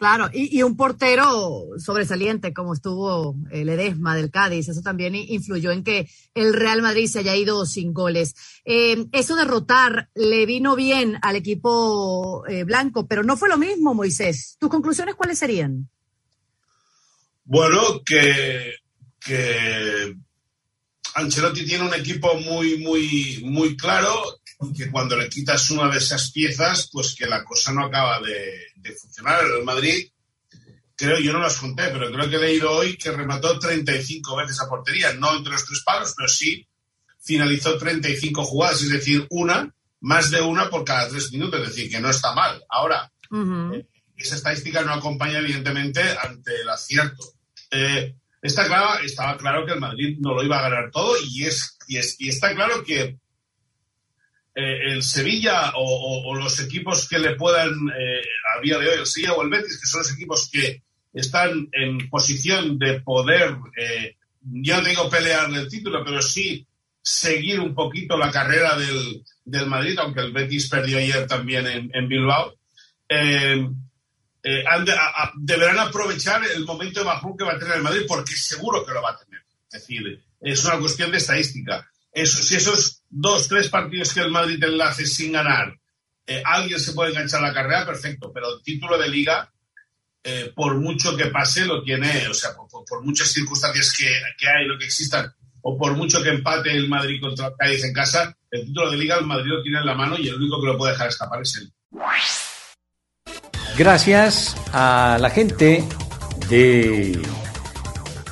Claro, 0.00 0.30
y, 0.32 0.62
un 0.62 0.78
portero 0.78 1.66
sobresaliente 1.76 2.54
como 2.54 2.72
estuvo 2.72 3.36
el 3.50 3.68
Edesma 3.68 4.16
del 4.16 4.30
Cádiz, 4.30 4.66
eso 4.66 4.80
también 4.80 5.14
influyó 5.14 5.72
en 5.72 5.84
que 5.84 6.08
el 6.32 6.54
Real 6.54 6.80
Madrid 6.80 7.06
se 7.06 7.18
haya 7.18 7.36
ido 7.36 7.66
sin 7.66 7.92
goles. 7.92 8.34
Eh, 8.64 9.04
eso 9.12 9.36
de 9.36 9.44
rotar 9.44 10.08
le 10.14 10.46
vino 10.46 10.74
bien 10.74 11.18
al 11.20 11.36
equipo 11.36 12.46
eh, 12.48 12.64
blanco, 12.64 13.06
pero 13.06 13.24
no 13.24 13.36
fue 13.36 13.50
lo 13.50 13.58
mismo, 13.58 13.92
Moisés. 13.92 14.56
¿Tus 14.58 14.70
conclusiones 14.70 15.16
cuáles 15.16 15.38
serían? 15.38 15.90
Bueno, 17.44 18.00
que, 18.02 18.72
que 19.20 20.16
Ancelotti 21.14 21.66
tiene 21.66 21.86
un 21.86 21.92
equipo 21.92 22.36
muy, 22.36 22.78
muy, 22.78 23.42
muy 23.44 23.76
claro, 23.76 24.39
que 24.76 24.90
cuando 24.90 25.16
le 25.16 25.28
quitas 25.28 25.70
una 25.70 25.90
de 25.90 25.98
esas 25.98 26.30
piezas, 26.30 26.90
pues 26.92 27.14
que 27.14 27.26
la 27.26 27.42
cosa 27.44 27.72
no 27.72 27.86
acaba 27.86 28.20
de, 28.20 28.94
funcionar. 28.94 29.44
El 29.44 29.64
Madrid, 29.64 30.08
creo, 30.94 31.18
yo 31.18 31.32
no 31.32 31.40
las 31.40 31.56
conté, 31.56 31.84
pero 31.88 32.10
creo 32.12 32.28
que 32.28 32.36
he 32.36 32.40
leído 32.40 32.70
hoy 32.70 32.96
que 32.96 33.10
remató 33.10 33.58
35 33.58 34.36
veces 34.36 34.60
a 34.60 34.68
portería, 34.68 35.14
no 35.14 35.36
entre 35.36 35.52
los 35.52 35.64
tres 35.64 35.82
palos, 35.84 36.14
pero 36.16 36.28
sí 36.28 36.66
finalizó 37.22 37.78
35 37.78 38.44
jugadas, 38.44 38.82
es 38.82 38.90
decir, 38.90 39.26
una, 39.30 39.74
más 40.00 40.30
de 40.30 40.40
una 40.40 40.68
por 40.68 40.84
cada 40.84 41.08
tres 41.08 41.32
minutos, 41.32 41.60
es 41.60 41.68
decir, 41.68 41.90
que 41.90 42.00
no 42.00 42.10
está 42.10 42.34
mal. 42.34 42.62
Ahora, 42.68 43.10
eh, 43.32 43.86
esa 44.16 44.36
estadística 44.36 44.82
no 44.82 44.92
acompaña, 44.92 45.38
evidentemente, 45.38 46.02
ante 46.22 46.54
el 46.60 46.68
acierto. 46.68 47.24
Eh, 47.70 48.14
está 48.42 48.66
claro, 48.66 49.02
estaba 49.02 49.36
claro 49.38 49.64
que 49.64 49.72
el 49.72 49.80
Madrid 49.80 50.18
no 50.20 50.34
lo 50.34 50.42
iba 50.42 50.58
a 50.58 50.68
ganar 50.68 50.90
todo 50.90 51.14
y, 51.22 51.44
es, 51.44 51.78
y, 51.86 51.96
es, 51.96 52.16
y 52.18 52.28
está 52.28 52.54
claro 52.54 52.82
que 52.84 53.18
eh, 54.60 54.92
el 54.92 55.02
Sevilla 55.02 55.72
o, 55.76 56.34
los 56.34 56.60
equipos 56.60 57.08
que 57.08 57.18
le 57.18 57.34
puedan, 57.34 57.70
eh, 57.70 58.20
a 58.56 58.60
día 58.60 58.78
de 58.78 58.88
hoy, 58.88 58.98
el 58.98 59.06
Sevilla 59.06 59.32
o 59.32 59.42
el 59.42 59.48
Betis, 59.48 59.80
que 59.80 59.86
son 59.86 60.00
los 60.00 60.12
equipos 60.12 60.50
que 60.52 60.82
están 61.14 61.68
en 61.72 62.10
posición 62.10 62.78
de 62.78 63.00
poder, 63.00 63.56
eh, 63.76 64.16
ya 64.42 64.80
no 64.80 64.88
digo 64.88 65.08
pelear 65.08 65.50
el 65.50 65.68
título, 65.68 66.04
pero 66.04 66.20
sí 66.20 66.66
seguir 67.00 67.58
un 67.60 67.74
poquito 67.74 68.18
la 68.18 68.30
carrera 68.30 68.76
del, 68.76 69.24
del 69.46 69.66
Madrid, 69.66 69.98
aunque 69.98 70.20
el 70.20 70.32
Betis 70.32 70.68
perdió 70.68 70.98
ayer 70.98 71.26
también 71.26 71.66
en, 71.66 72.08
Bilbao. 72.08 72.54
deberán 75.36 75.78
aprovechar 75.78 76.42
el 76.54 76.66
momento 76.66 77.00
de 77.00 77.06
bajón 77.06 77.34
que 77.36 77.44
va 77.44 77.54
a 77.54 77.58
tener 77.58 77.76
el 77.76 77.82
Madrid 77.82 78.02
porque 78.06 78.34
seguro 78.34 78.84
que 78.84 78.92
lo 78.92 79.00
va 79.00 79.12
a 79.12 79.18
tener. 79.18 79.40
Es 79.72 79.80
decir, 79.80 80.22
es 80.40 80.64
una 80.66 80.78
cuestión 80.78 81.10
de 81.10 81.16
estadística 81.16 81.89
si 82.12 82.56
esos 82.56 83.02
dos, 83.08 83.48
tres 83.48 83.68
partidos 83.68 84.12
que 84.12 84.20
el 84.20 84.30
Madrid 84.30 84.62
enlace 84.62 85.06
sin 85.06 85.32
ganar 85.32 85.80
eh, 86.30 86.42
alguien 86.44 86.78
se 86.78 86.92
puede 86.92 87.10
enganchar 87.10 87.42
a 87.42 87.48
la 87.48 87.52
carrera, 87.52 87.84
perfecto, 87.84 88.30
pero 88.32 88.54
el 88.54 88.62
título 88.62 88.96
de 88.96 89.08
liga, 89.08 89.52
eh, 90.22 90.52
por 90.54 90.76
mucho 90.76 91.16
que 91.16 91.26
pase, 91.26 91.66
lo 91.66 91.82
tiene, 91.82 92.28
o 92.28 92.34
sea, 92.34 92.50
por, 92.54 93.04
muchas 93.04 93.32
circunstancias 93.32 93.92
que, 93.98 94.06
que, 94.38 94.48
hay, 94.48 94.64
lo 94.66 94.78
que 94.78 94.84
existan, 94.84 95.34
o 95.62 95.76
por 95.76 95.96
mucho 95.96 96.22
que 96.22 96.28
empate 96.28 96.70
el 96.70 96.88
Madrid 96.88 97.20
contra 97.20 97.52
Cádiz 97.58 97.82
en 97.84 97.92
casa, 97.92 98.32
el 98.48 98.64
título 98.64 98.92
de 98.92 98.96
liga 98.96 99.18
el 99.18 99.26
Madrid 99.26 99.50
lo 99.50 99.62
tiene 99.62 99.78
en 99.78 99.86
la 99.86 99.94
mano 99.94 100.16
y 100.18 100.28
el 100.28 100.36
único 100.36 100.60
que 100.60 100.66
lo 100.68 100.78
puede 100.78 100.92
dejar 100.92 101.08
escapar 101.08 101.42
es 101.42 101.56
él. 101.56 101.72
Gracias 103.76 104.56
a 104.72 105.18
la 105.20 105.30
gente 105.30 105.84
de 106.48 107.20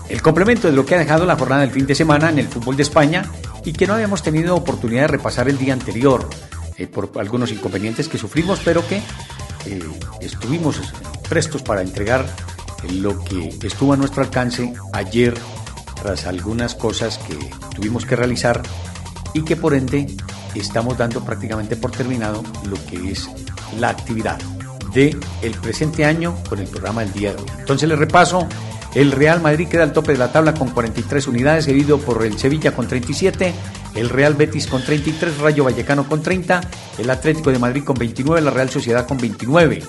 el 0.08 0.22
complemento 0.22 0.68
de 0.68 0.74
lo 0.74 0.86
que 0.86 0.94
ha 0.94 0.98
dejado 0.98 1.26
la 1.26 1.36
jornada 1.36 1.62
del 1.62 1.72
fin 1.72 1.86
de 1.86 1.96
semana 1.96 2.30
en 2.30 2.38
el 2.38 2.46
fútbol 2.46 2.76
de 2.76 2.84
España 2.84 3.24
y 3.68 3.72
que 3.74 3.86
no 3.86 3.92
habíamos 3.92 4.22
tenido 4.22 4.56
oportunidad 4.56 5.02
de 5.02 5.08
repasar 5.08 5.46
el 5.46 5.58
día 5.58 5.74
anterior 5.74 6.26
eh, 6.78 6.86
por 6.86 7.10
algunos 7.20 7.52
inconvenientes 7.52 8.08
que 8.08 8.16
sufrimos, 8.16 8.60
pero 8.64 8.86
que 8.88 8.96
eh, 9.66 9.82
estuvimos 10.22 10.80
prestos 11.28 11.62
para 11.62 11.82
entregar 11.82 12.24
lo 12.94 13.22
que 13.22 13.58
estuvo 13.62 13.92
a 13.92 13.98
nuestro 13.98 14.22
alcance 14.22 14.72
ayer 14.94 15.34
tras 16.00 16.24
algunas 16.24 16.74
cosas 16.74 17.18
que 17.18 17.36
tuvimos 17.76 18.06
que 18.06 18.16
realizar 18.16 18.62
y 19.34 19.42
que 19.42 19.54
por 19.54 19.74
ende 19.74 20.06
estamos 20.54 20.96
dando 20.96 21.22
prácticamente 21.22 21.76
por 21.76 21.90
terminado 21.90 22.42
lo 22.70 22.76
que 22.86 23.10
es 23.10 23.28
la 23.78 23.90
actividad 23.90 24.38
del 24.94 25.20
el 25.42 25.52
presente 25.60 26.06
año 26.06 26.34
con 26.48 26.58
el 26.58 26.68
programa 26.68 27.02
del 27.02 27.12
día 27.12 27.34
de 27.34 27.42
hoy. 27.42 27.48
Entonces 27.58 27.86
les 27.86 27.98
repaso, 27.98 28.48
el 28.94 29.12
Real 29.12 29.40
Madrid 29.40 29.68
queda 29.68 29.82
al 29.82 29.92
tope 29.92 30.12
de 30.12 30.18
la 30.18 30.32
tabla 30.32 30.54
con 30.54 30.70
43 30.70 31.26
unidades, 31.28 31.64
seguido 31.66 31.98
por 31.98 32.24
el 32.24 32.38
Sevilla 32.38 32.74
con 32.74 32.88
37, 32.88 33.52
el 33.94 34.08
Real 34.08 34.34
Betis 34.34 34.66
con 34.66 34.82
33, 34.82 35.38
Rayo 35.38 35.64
Vallecano 35.64 36.08
con 36.08 36.22
30, 36.22 36.60
el 36.98 37.10
Atlético 37.10 37.50
de 37.50 37.58
Madrid 37.58 37.84
con 37.84 37.96
29, 37.96 38.40
la 38.40 38.50
Real 38.50 38.70
Sociedad 38.70 39.06
con 39.06 39.18
29. 39.18 39.82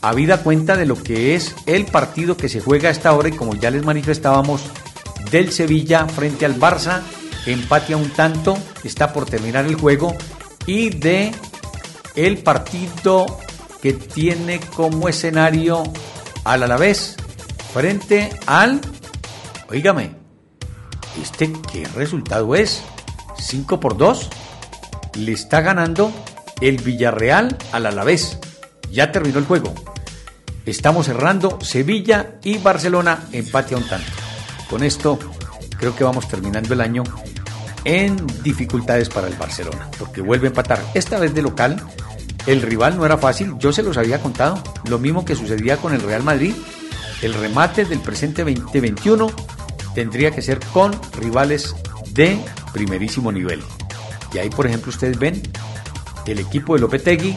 Habida 0.00 0.42
cuenta 0.42 0.76
de 0.76 0.86
lo 0.86 1.02
que 1.02 1.34
es 1.34 1.56
el 1.66 1.84
partido 1.84 2.36
que 2.36 2.48
se 2.48 2.60
juega 2.60 2.88
a 2.88 2.92
esta 2.92 3.12
hora 3.12 3.28
y 3.28 3.32
como 3.32 3.54
ya 3.54 3.70
les 3.70 3.84
manifestábamos, 3.84 4.62
del 5.32 5.50
Sevilla 5.50 6.06
frente 6.06 6.46
al 6.46 6.58
Barça, 6.58 7.02
empate 7.46 7.94
a 7.94 7.96
un 7.96 8.10
tanto, 8.10 8.56
está 8.84 9.12
por 9.12 9.26
terminar 9.26 9.66
el 9.66 9.74
juego, 9.74 10.14
y 10.64 10.90
de 10.90 11.32
el 12.14 12.38
partido 12.38 13.26
que 13.82 13.92
tiene 13.92 14.60
como 14.60 15.08
escenario 15.08 15.82
al 16.44 16.62
Alavés 16.62 17.17
frente 17.78 18.28
al... 18.46 18.80
Oígame, 19.70 20.10
¿este 21.22 21.52
qué 21.70 21.86
resultado 21.94 22.56
es? 22.56 22.82
5 23.38 23.78
por 23.78 23.96
2. 23.96 24.30
Le 25.14 25.30
está 25.30 25.60
ganando 25.60 26.10
el 26.60 26.78
Villarreal 26.78 27.56
al 27.70 27.86
Alavés. 27.86 28.40
Ya 28.90 29.12
terminó 29.12 29.38
el 29.38 29.44
juego. 29.44 29.72
Estamos 30.66 31.06
cerrando 31.06 31.60
Sevilla 31.60 32.40
y 32.42 32.58
Barcelona 32.58 33.28
empate 33.30 33.76
a 33.76 33.78
un 33.78 33.86
tanto. 33.86 34.10
Con 34.68 34.82
esto 34.82 35.16
creo 35.78 35.94
que 35.94 36.02
vamos 36.02 36.26
terminando 36.26 36.74
el 36.74 36.80
año 36.80 37.04
en 37.84 38.16
dificultades 38.42 39.08
para 39.08 39.28
el 39.28 39.36
Barcelona, 39.36 39.88
porque 40.00 40.20
vuelve 40.20 40.48
a 40.48 40.50
empatar. 40.50 40.82
Esta 40.94 41.16
vez 41.20 41.32
de 41.32 41.42
local, 41.42 41.80
el 42.46 42.60
rival 42.60 42.96
no 42.96 43.06
era 43.06 43.18
fácil, 43.18 43.54
yo 43.60 43.72
se 43.72 43.84
los 43.84 43.96
había 43.96 44.20
contado. 44.20 44.60
Lo 44.88 44.98
mismo 44.98 45.24
que 45.24 45.36
sucedía 45.36 45.76
con 45.76 45.94
el 45.94 46.00
Real 46.00 46.24
Madrid. 46.24 46.56
El 47.22 47.34
remate 47.34 47.84
del 47.84 48.00
presente 48.00 48.44
2021 48.44 49.30
tendría 49.94 50.30
que 50.30 50.42
ser 50.42 50.60
con 50.72 50.92
rivales 51.14 51.74
de 52.12 52.38
primerísimo 52.72 53.32
nivel. 53.32 53.62
Y 54.32 54.38
ahí, 54.38 54.50
por 54.50 54.66
ejemplo, 54.66 54.90
ustedes 54.90 55.18
ven 55.18 55.42
el 56.26 56.38
equipo 56.38 56.74
de 56.74 56.80
Lopetegui, 56.80 57.36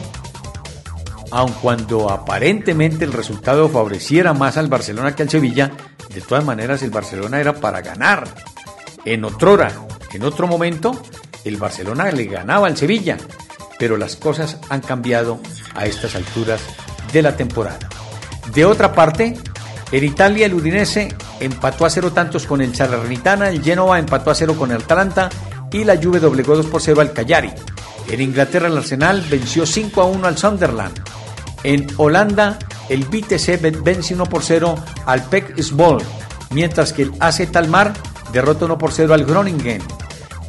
aun 1.30 1.52
cuando 1.54 2.10
aparentemente 2.10 3.04
el 3.04 3.12
resultado 3.12 3.68
favoreciera 3.68 4.34
más 4.34 4.56
al 4.56 4.68
Barcelona 4.68 5.16
que 5.16 5.22
al 5.22 5.30
Sevilla, 5.30 5.72
de 6.14 6.20
todas 6.20 6.44
maneras 6.44 6.82
el 6.82 6.90
Barcelona 6.90 7.40
era 7.40 7.54
para 7.54 7.80
ganar. 7.80 8.28
En 9.04 9.24
otrora, 9.24 9.72
en 10.12 10.22
otro 10.22 10.46
momento, 10.46 11.00
el 11.44 11.56
Barcelona 11.56 12.10
le 12.12 12.26
ganaba 12.26 12.66
al 12.66 12.76
Sevilla, 12.76 13.16
pero 13.78 13.96
las 13.96 14.14
cosas 14.16 14.58
han 14.68 14.80
cambiado 14.80 15.40
a 15.74 15.86
estas 15.86 16.14
alturas 16.14 16.60
de 17.12 17.22
la 17.22 17.36
temporada. 17.36 17.88
De 18.54 18.64
otra 18.64 18.92
parte, 18.92 19.38
en 19.92 20.04
Italia 20.04 20.46
el 20.46 20.54
Udinese 20.54 21.14
empató 21.38 21.84
a 21.84 21.90
cero 21.90 22.12
tantos 22.12 22.46
con 22.46 22.60
el 22.60 22.74
Salernitana, 22.74 23.50
el 23.50 23.62
Genoa 23.62 23.98
empató 23.98 24.30
a 24.30 24.34
cero 24.34 24.56
con 24.58 24.70
el 24.70 24.78
Atalanta 24.78 25.28
y 25.70 25.84
la 25.84 25.96
Juve 25.96 26.18
doblegó 26.18 26.56
2 26.56 26.66
por 26.66 26.82
0 26.82 27.00
al 27.00 27.12
Cagliari. 27.12 27.50
En 28.10 28.20
Inglaterra 28.20 28.68
el 28.68 28.76
Arsenal 28.76 29.24
venció 29.30 29.66
5 29.66 30.02
a 30.02 30.06
1 30.06 30.26
al 30.26 30.38
Sunderland. 30.38 31.00
En 31.62 31.86
Holanda 31.96 32.58
el 32.88 33.04
BTC 33.04 33.82
vence 33.82 34.14
1 34.14 34.26
por 34.26 34.42
0 34.42 34.74
al 35.06 35.24
PEC 35.24 35.62
Zwolle, 35.62 36.04
mientras 36.50 36.92
que 36.92 37.02
el 37.02 37.12
AZ 37.20 37.50
Talmar 37.50 37.92
derrota 38.32 38.64
1 38.64 38.78
por 38.78 38.92
0 38.92 39.14
al 39.14 39.24
Groningen. 39.24 39.82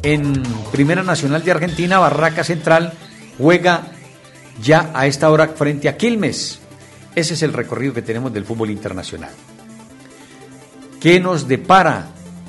En 0.02 0.42
Primera 0.72 1.02
Nacional 1.02 1.42
de 1.42 1.52
Argentina, 1.52 1.98
Barraca 1.98 2.44
Central 2.44 2.92
juega 3.38 3.88
ya 4.60 4.90
a 4.94 5.06
esta 5.06 5.30
hora 5.30 5.48
frente 5.48 5.88
a 5.88 5.96
Quilmes. 5.96 6.60
Ese 7.14 7.34
es 7.34 7.42
el 7.42 7.52
recorrido 7.52 7.94
que 7.94 8.02
tenemos 8.02 8.32
del 8.32 8.44
fútbol 8.44 8.70
internacional. 8.70 9.30
¿Qué 11.00 11.20
nos 11.20 11.46
depara 11.46 12.08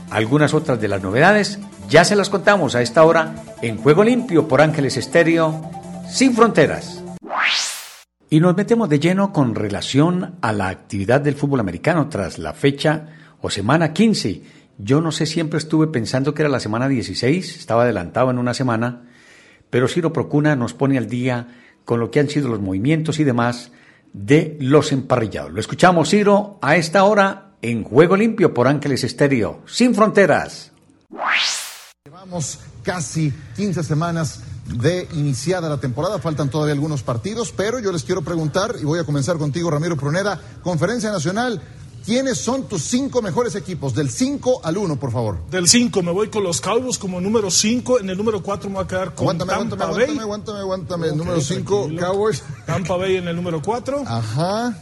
algunas 0.09 0.53
otras 0.53 0.81
de 0.81 0.87
las 0.87 1.03
novedades? 1.03 1.59
Ya 1.87 2.03
se 2.03 2.15
las 2.15 2.29
contamos 2.29 2.73
a 2.73 2.81
esta 2.81 3.03
hora 3.03 3.35
en 3.61 3.77
Juego 3.77 4.03
Limpio 4.03 4.47
por 4.47 4.61
Ángeles 4.61 4.97
Estéreo, 4.97 5.69
sin 6.09 6.33
fronteras. 6.33 7.03
Y 8.29 8.39
nos 8.39 8.55
metemos 8.57 8.89
de 8.89 8.99
lleno 8.99 9.31
con 9.31 9.53
relación 9.53 10.35
a 10.41 10.51
la 10.51 10.69
actividad 10.69 11.21
del 11.21 11.35
fútbol 11.35 11.59
americano 11.59 12.09
tras 12.09 12.39
la 12.39 12.53
fecha 12.53 13.07
o 13.41 13.51
semana 13.51 13.93
15. 13.93 14.41
Yo 14.79 14.99
no 14.99 15.11
sé, 15.11 15.27
siempre 15.27 15.59
estuve 15.59 15.87
pensando 15.87 16.33
que 16.33 16.41
era 16.41 16.49
la 16.49 16.59
semana 16.59 16.87
16, 16.87 17.57
estaba 17.57 17.83
adelantado 17.83 18.31
en 18.31 18.39
una 18.39 18.55
semana, 18.55 19.03
pero 19.69 19.87
Ciro 19.87 20.11
Procuna 20.11 20.55
nos 20.55 20.73
pone 20.73 20.97
al 20.97 21.07
día 21.07 21.47
con 21.85 21.99
lo 21.99 22.09
que 22.09 22.19
han 22.19 22.29
sido 22.29 22.49
los 22.49 22.61
movimientos 22.61 23.19
y 23.19 23.23
demás 23.23 23.71
de 24.15 24.57
los 24.61 24.93
emparrillados. 24.93 25.51
Lo 25.51 25.59
escuchamos, 25.59 26.09
Ciro, 26.09 26.57
a 26.61 26.77
esta 26.77 27.03
hora 27.03 27.51
en 27.61 27.83
Juego 27.83 28.15
Limpio 28.15 28.53
por 28.53 28.67
Ángeles 28.67 29.03
Estéreo, 29.03 29.61
sin 29.67 29.93
fronteras. 29.93 30.71
Llevamos 32.05 32.59
casi 32.81 33.33
15 33.57 33.83
semanas 33.83 34.39
de 34.67 35.07
iniciada 35.13 35.67
la 35.67 35.77
temporada, 35.77 36.19
faltan 36.19 36.49
todavía 36.49 36.73
algunos 36.73 37.03
partidos, 37.03 37.51
pero 37.55 37.79
yo 37.79 37.91
les 37.91 38.03
quiero 38.03 38.21
preguntar, 38.21 38.75
y 38.81 38.85
voy 38.85 38.99
a 38.99 39.03
comenzar 39.03 39.37
contigo, 39.37 39.69
Ramiro 39.69 39.97
Pruneda, 39.97 40.39
Conferencia 40.63 41.11
Nacional, 41.11 41.61
¿Quiénes 42.05 42.37
son 42.37 42.67
tus 42.67 42.83
cinco 42.83 43.23
mejores 43.23 43.55
equipos? 43.55 43.95
Del 43.95 44.11
5 44.11 44.61
al 44.63 44.77
1, 44.77 44.99
por 44.99 45.11
favor. 45.11 45.39
Del 45.49 45.67
5, 45.67 46.03
me 46.03 46.11
voy 46.11 46.29
con 46.29 46.43
los 46.43 46.61
Cowboys 46.61 46.99
como 46.99 47.19
número 47.19 47.49
5. 47.49 47.99
En 47.99 48.09
el 48.11 48.17
número 48.17 48.43
4 48.43 48.69
me 48.69 48.75
voy 48.75 48.83
a 48.83 48.87
quedar 48.87 49.15
con 49.15 49.23
aguántame, 49.23 49.51
Tampa 49.51 49.85
aguántame, 49.85 50.05
Bay. 50.05 50.17
Aguántame, 50.19 50.59
aguántame, 50.59 51.05
aguántame. 51.07 51.17
número 51.17 51.41
5, 51.41 51.89
Cowboys. 51.99 52.43
Tampa 52.67 52.95
Bay 52.95 53.15
en 53.15 53.27
el 53.27 53.35
número 53.35 53.59
4. 53.59 54.03
Ajá. 54.05 54.77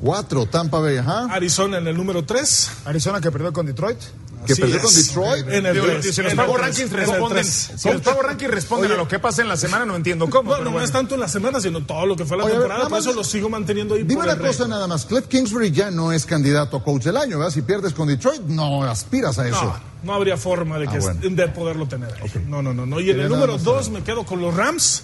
4, 0.00 0.46
Tampa 0.46 0.78
Bay, 0.78 0.98
ajá. 0.98 1.24
Arizona 1.24 1.78
en 1.78 1.88
el 1.88 1.96
número 1.96 2.24
3. 2.24 2.70
Arizona 2.84 3.20
que 3.20 3.32
perdió 3.32 3.52
con 3.52 3.66
Detroit. 3.66 3.98
Que 4.44 4.52
Así 4.52 4.60
perdió 4.62 4.76
es. 4.76 4.82
con 4.82 4.94
Detroit. 4.94 5.48
En 5.48 5.66
el 5.66 5.74
Digo, 5.74 5.86
3. 5.86 6.14
si 6.14 6.22
los 6.22 6.34
Power 6.34 6.60
Rankings 6.60 6.92
responden, 6.92 7.44
si 7.44 7.90
los 7.92 8.00
Power 8.02 8.26
Rankings 8.26 8.50
responden 8.50 8.92
a 8.92 8.94
lo 8.96 9.08
que 9.08 9.18
pasa 9.18 9.42
en 9.42 9.48
la 9.48 9.56
semana, 9.56 9.84
no 9.86 9.96
entiendo 9.96 10.28
cómo. 10.30 10.50
No, 10.50 10.56
pero 10.58 10.64
no, 10.66 10.70
bueno. 10.72 10.84
es 10.84 10.92
tanto 10.92 11.14
en 11.14 11.20
la 11.20 11.28
semana, 11.28 11.60
sino 11.60 11.84
todo 11.84 12.06
lo 12.06 12.14
que 12.14 12.24
fue 12.24 12.36
la 12.36 12.44
Oye, 12.44 12.52
ver, 12.52 12.62
temporada. 12.62 12.88
Por 12.88 12.98
eso 12.98 13.12
lo 13.12 13.24
sigo 13.24 13.48
manteniendo 13.48 13.94
ahí. 13.94 14.02
Dime 14.02 14.14
por 14.16 14.24
una 14.24 14.32
el 14.34 14.38
cosa 14.46 14.68
nada 14.68 14.86
más. 14.86 15.04
Cliff 15.06 15.26
Kingsbury 15.26 15.70
ya 15.72 15.90
no 15.90 16.12
es 16.12 16.26
candidato 16.26 16.76
a 16.76 16.84
coach 16.84 17.02
del 17.04 17.16
año, 17.16 17.38
¿verdad? 17.38 17.52
Si 17.52 17.62
pierdes 17.62 17.92
con 17.92 18.06
Detroit, 18.08 18.42
no 18.42 18.84
aspiras 18.84 19.38
a 19.40 19.48
eso. 19.48 19.64
No, 19.64 19.80
no 20.04 20.14
habría 20.14 20.36
forma 20.36 20.78
de, 20.78 20.86
que 20.86 20.96
Ah, 20.98 21.00
bueno. 21.00 21.20
de 21.22 21.48
poderlo 21.48 21.88
tener. 21.88 22.12
ahí. 22.22 22.30
No, 22.46 22.62
no, 22.62 22.72
no, 22.72 22.86
no. 22.86 23.00
Y 23.00 23.10
en 23.10 23.18
el 23.20 23.28
número 23.28 23.54
más 23.54 23.64
2 23.64 23.86
saber. 23.86 24.00
me 24.00 24.04
quedo 24.04 24.24
con 24.24 24.40
los 24.40 24.54
Rams. 24.54 25.02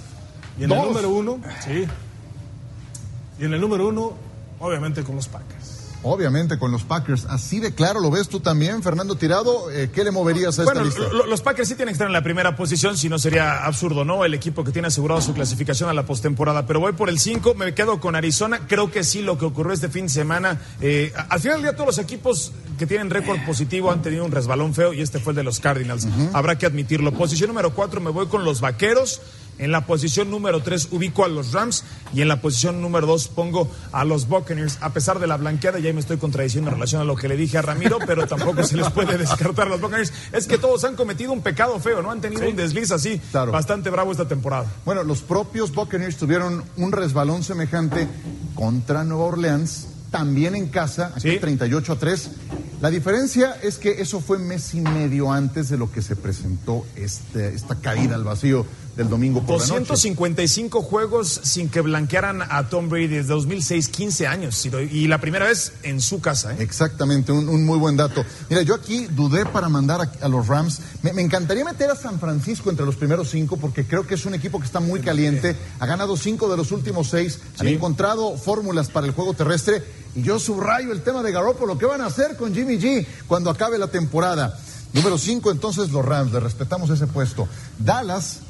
Y 0.58 0.64
en 0.64 0.68
Dos. 0.68 0.78
el 0.78 0.84
número 0.88 1.08
1, 1.08 1.40
sí. 1.64 1.84
Y 3.40 3.44
en 3.44 3.54
el 3.54 3.60
número 3.60 3.88
1, 3.88 4.12
obviamente 4.60 5.02
con 5.02 5.16
los 5.16 5.26
Packers. 5.26 5.71
Obviamente 6.04 6.58
con 6.58 6.72
los 6.72 6.82
Packers. 6.82 7.26
Así 7.26 7.60
de 7.60 7.74
claro 7.74 8.00
lo 8.00 8.10
ves 8.10 8.28
tú 8.28 8.40
también, 8.40 8.82
Fernando 8.82 9.14
Tirado. 9.14 9.70
Eh, 9.70 9.90
¿Qué 9.94 10.02
le 10.04 10.10
moverías 10.10 10.58
a 10.58 10.62
esta 10.62 10.64
Bueno, 10.74 10.84
lista? 10.84 11.00
lo- 11.12 11.26
los 11.26 11.40
Packers 11.42 11.68
sí 11.68 11.74
tienen 11.76 11.92
que 11.92 11.94
estar 11.94 12.06
en 12.08 12.12
la 12.12 12.22
primera 12.22 12.56
posición, 12.56 12.96
si 12.96 13.08
no 13.08 13.18
sería 13.18 13.64
absurdo, 13.64 14.04
¿no? 14.04 14.24
El 14.24 14.34
equipo 14.34 14.64
que 14.64 14.72
tiene 14.72 14.88
asegurado 14.88 15.20
su 15.20 15.32
clasificación 15.32 15.88
a 15.88 15.94
la 15.94 16.04
postemporada. 16.04 16.66
Pero 16.66 16.80
voy 16.80 16.92
por 16.92 17.08
el 17.08 17.18
5, 17.20 17.54
me 17.54 17.72
quedo 17.74 18.00
con 18.00 18.16
Arizona. 18.16 18.66
Creo 18.66 18.90
que 18.90 19.04
sí, 19.04 19.22
lo 19.22 19.38
que 19.38 19.44
ocurrió 19.44 19.72
este 19.72 19.88
fin 19.88 20.06
de 20.06 20.12
semana. 20.12 20.60
eh, 20.80 21.12
al 21.28 21.38
final 21.40 21.58
del 21.58 21.62
día, 21.70 21.72
todos 21.76 21.86
los 21.86 21.98
equipos 21.98 22.52
que 22.78 22.86
tienen 22.86 23.08
récord 23.10 23.38
positivo 23.46 23.90
han 23.92 24.02
tenido 24.02 24.24
un 24.24 24.32
resbalón 24.32 24.74
feo 24.74 24.92
y 24.92 25.00
este 25.02 25.20
fue 25.20 25.32
el 25.32 25.36
de 25.36 25.42
los 25.44 25.60
Cardinals. 25.60 26.06
Habrá 26.32 26.58
que 26.58 26.66
admitirlo. 26.66 27.12
Posición 27.12 27.48
número 27.48 27.74
4, 27.74 28.00
me 28.00 28.10
voy 28.10 28.26
con 28.26 28.44
los 28.44 28.60
Vaqueros. 28.60 29.20
En 29.62 29.70
la 29.70 29.86
posición 29.86 30.28
número 30.28 30.60
3 30.60 30.88
ubico 30.90 31.24
a 31.24 31.28
los 31.28 31.52
Rams 31.52 31.84
y 32.12 32.20
en 32.20 32.26
la 32.26 32.40
posición 32.40 32.82
número 32.82 33.06
2 33.06 33.28
pongo 33.28 33.70
a 33.92 34.04
los 34.04 34.26
Buccaneers. 34.26 34.78
A 34.80 34.92
pesar 34.92 35.20
de 35.20 35.28
la 35.28 35.36
blanqueada, 35.36 35.78
ya 35.78 35.92
me 35.92 36.00
estoy 36.00 36.16
contradiciendo 36.16 36.68
en 36.68 36.74
relación 36.74 37.00
a 37.00 37.04
lo 37.04 37.14
que 37.14 37.28
le 37.28 37.36
dije 37.36 37.58
a 37.58 37.62
Ramiro, 37.62 37.98
pero 38.06 38.26
tampoco 38.26 38.64
se 38.64 38.76
les 38.76 38.90
puede 38.90 39.16
descartar 39.16 39.68
a 39.68 39.70
los 39.70 39.80
Buccaneers. 39.80 40.12
Es 40.32 40.48
que 40.48 40.58
todos 40.58 40.82
han 40.82 40.96
cometido 40.96 41.32
un 41.32 41.42
pecado 41.42 41.78
feo, 41.78 42.02
¿no? 42.02 42.10
Han 42.10 42.20
tenido 42.20 42.48
un 42.48 42.56
desliz 42.56 42.90
así 42.90 43.20
bastante 43.32 43.88
bravo 43.88 44.10
esta 44.10 44.26
temporada. 44.26 44.66
Bueno, 44.84 45.04
los 45.04 45.20
propios 45.20 45.72
Buccaneers 45.72 46.16
tuvieron 46.16 46.64
un 46.76 46.90
resbalón 46.90 47.44
semejante 47.44 48.08
contra 48.56 49.04
Nueva 49.04 49.26
Orleans, 49.26 49.86
también 50.10 50.56
en 50.56 50.70
casa, 50.70 51.12
aquí 51.14 51.38
38 51.38 51.92
a 51.92 51.98
3. 52.00 52.30
La 52.82 52.90
diferencia 52.90 53.56
es 53.62 53.78
que 53.78 54.02
eso 54.02 54.20
fue 54.20 54.38
mes 54.38 54.74
y 54.74 54.80
medio 54.80 55.30
antes 55.30 55.68
de 55.68 55.78
lo 55.78 55.92
que 55.92 56.02
se 56.02 56.16
presentó 56.16 56.84
este, 56.96 57.54
esta 57.54 57.76
caída 57.76 58.16
al 58.16 58.24
vacío 58.24 58.66
del 58.96 59.08
domingo 59.08 59.40
por 59.40 59.58
255 59.58 60.78
la 60.78 60.82
noche. 60.82 60.90
juegos 60.90 61.40
sin 61.44 61.68
que 61.68 61.80
blanquearan 61.80 62.42
a 62.42 62.68
Tom 62.68 62.88
Brady 62.88 63.08
desde 63.08 63.28
2006, 63.28 63.88
15 63.88 64.26
años. 64.26 64.66
Y 64.90 65.08
la 65.08 65.18
primera 65.18 65.46
vez 65.46 65.72
en 65.82 66.00
su 66.00 66.20
casa. 66.20 66.52
¿eh? 66.52 66.56
Exactamente, 66.60 67.32
un, 67.32 67.64
muy 67.64 67.78
buen 67.78 67.96
dato. 67.96 68.24
Mira, 68.50 68.62
yo 68.62 68.74
aquí 68.74 69.06
dudé 69.10 69.46
para 69.46 69.68
mandar 69.68 70.10
a, 70.20 70.28
los 70.28 70.46
Rams. 70.46 70.80
Me, 71.02 71.10
encantaría 71.22 71.64
meter 71.64 71.90
a 71.90 71.96
San 71.96 72.20
Francisco 72.20 72.70
entre 72.70 72.84
los 72.84 72.96
primeros 72.96 73.30
cinco 73.30 73.56
porque 73.56 73.86
creo 73.86 74.06
que 74.06 74.14
es 74.14 74.26
un 74.26 74.34
equipo 74.34 74.58
que 74.58 74.66
está 74.66 74.80
muy 74.80 75.00
caliente. 75.00 75.56
Ha 75.80 75.86
ganado 75.86 76.16
cinco 76.16 76.50
de 76.50 76.56
los 76.56 76.70
últimos 76.72 77.08
seis. 77.08 77.38
Han 77.58 77.68
encontrado 77.68 78.36
fórmulas 78.36 78.90
para 78.90 79.06
el 79.06 79.12
juego 79.12 79.32
terrestre. 79.34 79.82
Y 80.14 80.22
yo 80.22 80.38
subrayo 80.38 80.92
el 80.92 81.02
tema 81.02 81.22
de 81.22 81.32
Garoppolo. 81.32 81.78
¿Qué 81.78 81.86
van 81.86 82.02
a 82.02 82.06
hacer 82.06 82.36
con 82.36 82.54
Jimmy 82.54 82.78
G 82.78 83.06
cuando 83.26 83.48
acabe 83.48 83.78
la 83.78 83.88
temporada? 83.88 84.58
Número 84.92 85.16
cinco, 85.16 85.50
entonces 85.50 85.90
los 85.90 86.04
Rams. 86.04 86.32
Le 86.32 86.40
respetamos 86.40 86.90
ese 86.90 87.06
puesto. 87.06 87.48
Dallas 87.78 88.40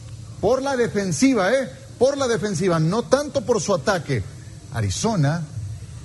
por 0.42 0.60
la 0.60 0.76
defensiva, 0.76 1.52
¿eh? 1.52 1.70
Por 2.00 2.18
la 2.18 2.26
defensiva, 2.26 2.80
no 2.80 3.04
tanto 3.04 3.42
por 3.42 3.60
su 3.60 3.72
ataque. 3.72 4.24
Arizona, 4.74 5.44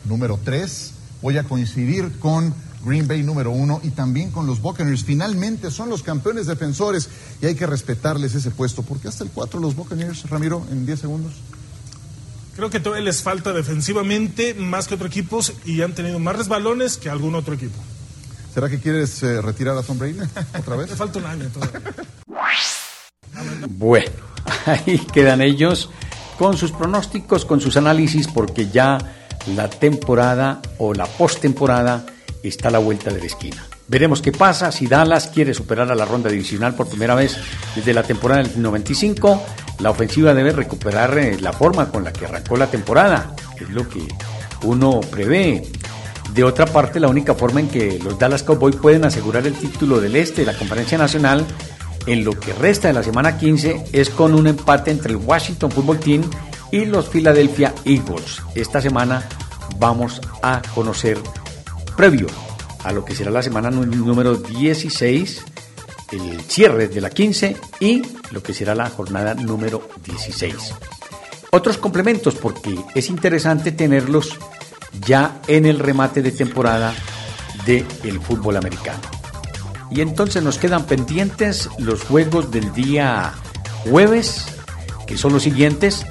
número 0.06 0.40
3, 0.42 0.92
voy 1.24 1.40
a 1.40 1.44
coincidir 1.44 2.20
con 2.20 2.54
Green 2.86 3.08
Bay 3.08 3.24
número 3.24 3.50
1 3.50 3.82
y 3.84 3.90
también 3.90 4.30
con 4.30 4.46
los 4.46 4.62
Buccaneers. 4.62 5.04
Finalmente 5.04 5.72
son 5.72 5.90
los 5.90 6.04
campeones 6.04 6.46
defensores 6.46 7.10
y 7.42 7.48
hay 7.48 7.56
que 7.56 7.66
respetarles 7.66 8.36
ese 8.36 8.52
puesto. 8.52 8.84
¿Por 8.84 9.00
qué 9.00 9.08
hasta 9.08 9.24
el 9.24 9.32
4 9.32 9.60
los 9.60 9.76
Buccaneers, 9.76 10.30
Ramiro, 10.30 10.64
en 10.70 10.86
10 10.86 11.00
segundos? 11.00 11.34
Creo 12.56 12.70
que 12.70 12.80
todavía 12.80 13.06
les 13.06 13.24
falta 13.24 13.54
defensivamente 13.54 14.54
más 14.54 14.88
que 14.88 14.94
otros 14.94 15.10
equipos 15.10 15.54
y 15.66 15.82
han 15.82 15.96
tenido 15.96 16.20
más 16.20 16.36
resbalones 16.36 16.98
que 16.98 17.10
algún 17.10 17.34
otro 17.34 17.56
equipo. 17.56 17.80
¿Será 18.54 18.70
que 18.70 18.80
quieres 18.80 19.24
eh, 19.24 19.42
retirar 19.42 19.76
a 19.76 19.82
Tom 19.82 19.98
Brady 19.98 20.20
otra 20.60 20.76
vez? 20.76 20.92
Le 20.92 20.96
falta 20.96 21.18
un 21.18 21.26
año 21.26 21.50
todavía. 21.50 21.82
Bueno, 23.78 24.10
ahí 24.66 24.98
quedan 25.14 25.40
ellos 25.40 25.92
con 26.40 26.58
sus 26.58 26.72
pronósticos, 26.72 27.46
con 27.46 27.62
sus 27.62 27.78
análisis, 27.78 28.28
porque 28.28 28.70
ya 28.70 28.98
la 29.56 29.70
temporada 29.70 30.62
o 30.80 30.96
la 30.96 31.06
postemporada 31.06 32.04
está 32.42 32.70
a 32.70 32.72
la 32.72 32.80
vuelta 32.80 33.12
de 33.12 33.20
la 33.20 33.28
esquina. 33.28 33.64
Veremos 33.88 34.24
qué 34.24 34.32
pasa 34.32 34.72
si 34.72 34.88
Dallas 34.88 35.28
quiere 35.28 35.54
superar 35.54 35.92
a 35.92 35.96
la 35.96 36.06
ronda 36.06 36.30
divisional 36.30 36.74
por 36.74 36.90
primera 36.90 37.14
vez 37.14 37.38
desde 37.76 37.94
la 37.94 38.02
temporada 38.02 38.42
del 38.42 38.60
95. 38.60 39.44
La 39.80 39.92
ofensiva 39.92 40.34
debe 40.34 40.54
recuperar 40.54 41.16
eh, 41.20 41.38
la 41.40 41.54
forma 41.54 41.90
con 41.90 42.04
la 42.04 42.12
que 42.12 42.26
arrancó 42.26 42.58
la 42.58 42.72
temporada, 42.72 43.36
es 43.62 43.70
lo 43.70 43.88
que 43.88 44.02
uno 44.64 45.02
prevé. 45.02 45.64
De 46.34 46.44
otra 46.44 46.66
parte, 46.66 47.00
la 47.00 47.10
única 47.10 47.36
forma 47.36 47.60
en 47.60 47.70
que 47.70 48.00
los 48.00 48.18
Dallas 48.18 48.42
Cowboys 48.42 48.76
pueden 48.76 49.06
asegurar 49.06 49.46
el 49.46 49.54
título 49.54 50.02
del 50.02 50.16
este 50.16 50.42
de 50.42 50.52
la 50.52 50.58
Conferencia 50.58 50.98
Nacional 50.98 51.46
en 52.08 52.24
lo 52.24 52.40
que 52.40 52.54
resta 52.54 52.88
de 52.88 52.94
la 52.94 53.04
semana 53.04 53.38
15 53.38 53.90
es 53.92 54.10
con 54.10 54.34
un 54.34 54.48
empate 54.48 54.90
entre 54.90 55.12
el 55.12 55.18
Washington 55.18 55.70
Football 55.70 56.00
Team 56.00 56.24
y 56.72 56.86
los 56.86 57.08
Philadelphia 57.10 57.76
Eagles. 57.86 58.42
Esta 58.56 58.82
semana 58.82 59.28
vamos 59.78 60.22
a 60.42 60.62
conocer, 60.74 61.20
previo 61.96 62.28
a 62.84 62.92
lo 62.94 63.04
que 63.04 63.14
será 63.14 63.30
la 63.30 63.44
semana 63.44 63.70
número 63.70 64.36
16, 64.36 65.44
el 66.14 66.42
cierre 66.42 66.88
de 66.88 67.02
la 67.02 67.10
15 67.10 67.58
y 67.82 68.02
lo 68.32 68.42
que 68.42 68.54
será 68.54 68.74
la 68.74 68.90
jornada 68.90 69.34
número 69.36 69.90
16. 70.06 70.74
Otros 71.52 71.78
complementos 71.78 72.36
porque 72.36 72.78
es 72.96 73.10
interesante 73.10 73.74
tenerlos 73.74 74.38
ya 75.06 75.42
en 75.48 75.66
el 75.66 75.80
remate 75.80 76.22
de 76.22 76.32
temporada 76.32 76.94
del 77.66 77.86
el 78.04 78.20
fútbol 78.22 78.56
americano. 78.56 79.17
Y 79.90 80.02
entonces 80.02 80.44
nos 80.44 80.58
quedan 80.58 80.86
pendientes 80.86 81.70
los 81.78 82.04
juegos 82.04 82.52
del 82.52 82.74
día 82.74 83.34
jueves, 83.90 84.48
que 85.06 85.18
son 85.18 85.34
los 85.34 85.44
siguientes. 85.44 86.06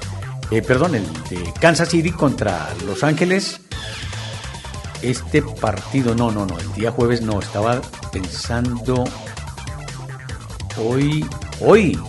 Eh, 0.49 0.61
perdón, 0.61 0.95
el 0.95 1.05
de 1.29 1.53
Kansas 1.59 1.89
City 1.89 2.11
contra 2.11 2.69
Los 2.85 3.03
Ángeles. 3.03 3.61
Este 5.01 5.41
partido, 5.41 6.15
no, 6.15 6.31
no, 6.31 6.45
no, 6.45 6.57
el 6.57 6.73
día 6.73 6.91
jueves 6.91 7.21
no, 7.21 7.39
estaba 7.39 7.81
pensando 8.11 9.03
hoy, 10.77 11.23
hoy, 11.59 11.99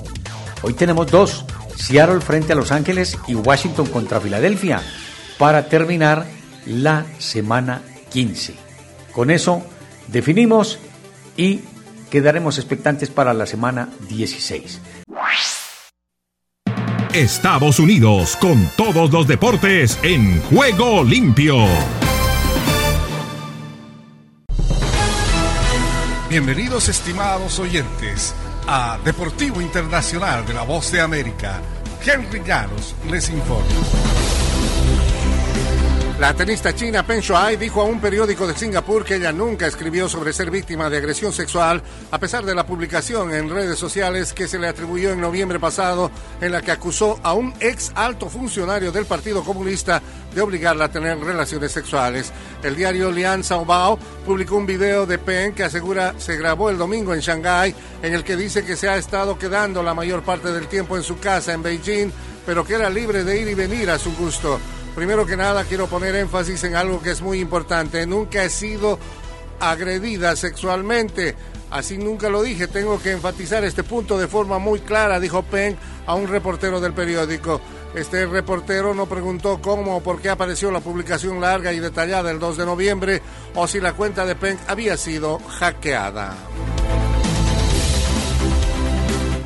hoy 0.63 0.73
tenemos 0.73 1.11
dos, 1.11 1.45
Seattle 1.77 2.21
frente 2.21 2.55
a 2.55 2.57
Los 2.57 2.73
Ángeles 2.73 3.19
y 3.27 3.35
Washington 3.35 3.87
contra 3.87 4.21
Filadelfia, 4.21 4.81
para 5.37 5.69
terminar 5.69 6.27
la 6.65 7.05
semana 7.19 7.83
15. 8.11 8.55
Con 9.13 9.31
eso 9.31 9.63
definimos 10.09 10.79
y 11.39 11.61
quedaremos 12.11 12.59
expectantes 12.59 13.09
para 13.09 13.33
la 13.33 13.47
semana 13.47 13.89
16. 14.11 14.81
Estados 17.15 17.79
Unidos 17.79 18.37
con 18.37 18.69
todos 18.77 19.11
los 19.11 19.27
deportes 19.27 19.99
en 20.03 20.43
juego 20.43 21.03
limpio. 21.03 21.57
Bienvenidos 26.29 26.89
estimados 26.89 27.59
oyentes 27.59 28.35
a 28.67 28.99
Deportivo 29.03 29.63
Internacional 29.63 30.45
de 30.45 30.53
la 30.53 30.63
Voz 30.63 30.93
de 30.93 31.01
América. 31.01 31.63
Henry 32.05 32.43
Llanos 32.45 32.95
les 33.11 33.31
informa. 33.31 34.48
La 36.19 36.35
tenista 36.35 36.75
china 36.75 37.07
Peng 37.07 37.21
Shuai 37.21 37.57
dijo 37.57 37.81
a 37.81 37.85
un 37.85 38.01
periódico 38.01 38.45
de 38.45 38.57
Singapur 38.57 39.05
que 39.05 39.15
ella 39.15 39.31
nunca 39.31 39.69
escribió 39.69 40.09
sobre 40.09 40.33
ser 40.33 40.51
víctima 40.51 40.91
de 40.91 40.97
agresión 40.97 41.33
sexual, 41.33 41.81
a 42.11 42.19
pesar 42.19 42.45
de 42.45 42.57
la 42.57 42.67
publicación 42.67 43.33
en 43.33 43.49
redes 43.49 43.79
sociales 43.79 44.33
que 44.33 44.49
se 44.49 44.59
le 44.59 44.67
atribuyó 44.67 45.13
en 45.13 45.21
noviembre 45.21 45.61
pasado, 45.61 46.11
en 46.41 46.51
la 46.51 46.61
que 46.61 46.73
acusó 46.73 47.21
a 47.23 47.35
un 47.35 47.55
ex 47.61 47.93
alto 47.95 48.29
funcionario 48.29 48.91
del 48.91 49.07
Partido 49.07 49.45
Comunista 49.45 50.03
de 50.35 50.41
obligarla 50.41 50.87
a 50.87 50.91
tener 50.91 51.21
relaciones 51.21 51.71
sexuales. 51.71 52.33
El 52.65 52.75
diario 52.75 53.13
Lian 53.13 53.45
Bao 53.65 53.97
publicó 54.27 54.57
un 54.57 54.67
video 54.67 55.07
de 55.07 55.19
Peng 55.19 55.53
que 55.53 55.63
asegura 55.63 56.15
se 56.19 56.37
grabó 56.37 56.69
el 56.69 56.79
domingo 56.79 57.15
en 57.15 57.21
Shanghái, 57.21 57.77
en 58.03 58.13
el 58.13 58.25
que 58.25 58.35
dice 58.35 58.65
que 58.65 58.75
se 58.75 58.89
ha 58.89 58.97
estado 58.97 59.39
quedando 59.39 59.85
la 59.85 59.95
mayor 59.95 60.25
parte 60.25 60.51
del 60.51 60.67
tiempo 60.67 60.97
en 60.97 61.05
su 61.05 61.21
casa 61.21 61.53
en 61.53 61.63
Beijing, 61.63 62.11
pero 62.45 62.65
que 62.65 62.75
era 62.75 62.91
libre 62.91 63.23
de 63.23 63.41
ir 63.41 63.47
y 63.47 63.55
venir 63.55 63.89
a 63.89 64.01
su 64.01 64.13
gusto. 64.17 64.59
Primero 64.99 65.27
que 65.27 65.37
nada 65.37 65.63
quiero 65.63 65.87
poner 65.87 66.17
énfasis 66.17 66.65
en 66.65 66.75
algo 66.75 67.01
que 67.01 67.13
es 67.13 67.23
muy 67.23 67.39
importante. 67.39 68.05
Nunca 68.05 68.43
he 68.43 68.51
sido 68.51 68.99
agredida 69.61 70.35
sexualmente. 70.35 71.37
Así 71.71 71.99
nunca 71.99 72.29
lo 72.29 72.43
dije. 72.43 72.67
Tengo 72.67 73.01
que 73.01 73.13
enfatizar 73.13 73.63
este 73.63 73.85
punto 73.85 74.19
de 74.19 74.27
forma 74.27 74.59
muy 74.59 74.81
clara, 74.81 75.21
dijo 75.21 75.45
Peng 75.45 75.77
a 76.05 76.17
un 76.17 76.27
reportero 76.27 76.81
del 76.81 76.95
periódico. 76.95 77.61
Este 77.95 78.27
reportero 78.27 78.93
no 78.93 79.07
preguntó 79.07 79.63
cómo 79.63 79.99
o 79.99 80.03
por 80.03 80.21
qué 80.21 80.31
apareció 80.31 80.73
la 80.73 80.81
publicación 80.81 81.41
larga 81.41 81.73
y 81.73 81.79
detallada 81.79 82.33
el 82.33 82.41
2 82.41 82.57
de 82.57 82.67
noviembre 82.67 83.23
o 83.55 83.69
si 83.69 83.79
la 83.81 83.93
cuenta 83.93 84.27
de 84.27 84.35
Peng 84.35 84.59
había 84.67 84.97
sido 84.97 85.39
hackeada. 85.39 86.35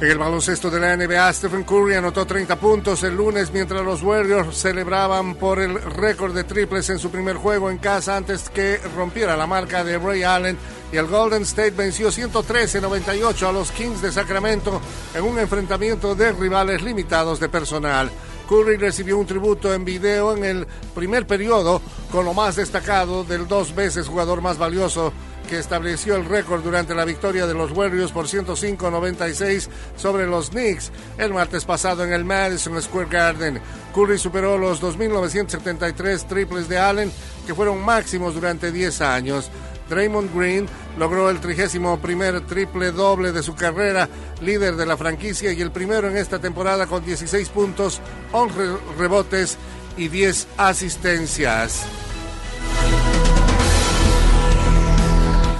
En 0.03 0.11
el 0.11 0.19
baloncesto 0.19 0.69
de 0.69 0.81
la 0.81 0.97
NBA, 0.97 1.33
Stephen 1.33 1.63
Curry 1.63 1.95
anotó 1.95 2.27
30 2.27 2.57
puntos 2.57 3.05
el 3.05 3.15
lunes 3.15 3.53
mientras 3.53 3.85
los 3.85 4.03
Warriors 4.03 4.57
celebraban 4.57 5.37
por 5.37 5.61
el 5.61 5.81
récord 5.81 6.35
de 6.35 6.43
triples 6.43 6.91
en 6.91 6.99
su 6.99 7.09
primer 7.09 7.37
juego 7.37 7.71
en 7.71 7.79
casa 7.79 8.17
antes 8.17 8.51
que 8.51 8.81
rompiera 8.97 9.37
la 9.37 9.47
marca 9.47 9.85
de 9.85 9.99
Ray 9.99 10.25
Allen 10.25 10.59
y 10.91 10.97
el 10.97 11.07
Golden 11.07 11.43
State 11.43 11.71
venció 11.71 12.09
113-98 12.09 13.47
a 13.47 13.53
los 13.53 13.71
Kings 13.71 14.03
de 14.03 14.11
Sacramento 14.11 14.81
en 15.15 15.23
un 15.23 15.39
enfrentamiento 15.39 16.17
de 16.17 16.33
rivales 16.33 16.83
limitados 16.83 17.39
de 17.39 17.49
personal. 17.49 18.11
Curry 18.49 18.79
recibió 18.79 19.17
un 19.17 19.27
tributo 19.27 19.73
en 19.73 19.85
video 19.85 20.37
en 20.37 20.45
el 20.45 20.67
primer 20.97 21.29
periodo 21.29 21.81
con 22.11 22.25
lo 22.25 22.35
más 22.35 22.57
destacado 22.57 23.23
del 23.23 23.47
dos 23.47 23.73
veces 23.73 24.09
jugador 24.09 24.41
más 24.41 24.59
valioso 24.59 25.13
que 25.53 25.59
estableció 25.59 26.17
el 26.17 26.25
récord 26.25 26.63
durante 26.63 26.95
la 26.95 27.05
victoria 27.05 27.47
de 27.47 27.53
los 27.53 27.73
Warriors 27.73 28.11
por 28.11 28.27
105-96 28.27 29.69
sobre 29.99 30.27
los 30.27 30.49
Knicks 30.49 30.91
el 31.19 31.35
martes 31.35 31.67
pasado 31.67 32.05
en 32.05 32.15
el 32.15 32.25
Madison 32.25 32.81
Square 32.81 33.11
Garden. 33.11 33.61
Curry 33.95 34.17
superó 34.17 34.57
los 34.57 34.81
2.973 34.81 36.27
triples 36.27 36.71
de 36.71 36.79
Allen, 36.79 37.13
que 37.47 37.55
fueron 37.55 37.85
máximos 37.85 38.33
durante 38.33 38.73
10 38.73 39.03
años. 39.03 39.51
Draymond 39.91 40.35
Green 40.35 40.67
logró 40.97 41.29
el 41.29 41.39
trigésimo 41.39 42.01
primer 42.01 42.41
triple 42.47 42.91
doble 42.91 43.33
de 43.33 43.43
su 43.43 43.55
carrera, 43.55 44.09
líder 44.41 44.77
de 44.77 44.87
la 44.87 44.97
franquicia 44.97 45.53
y 45.53 45.61
el 45.61 45.71
primero 45.71 46.09
en 46.09 46.17
esta 46.17 46.39
temporada 46.39 46.87
con 46.87 47.05
16 47.05 47.51
puntos, 47.51 48.01
11 48.33 48.57
rebotes 48.97 49.59
y 49.99 50.09
10 50.09 50.49
asistencias. 50.57 51.85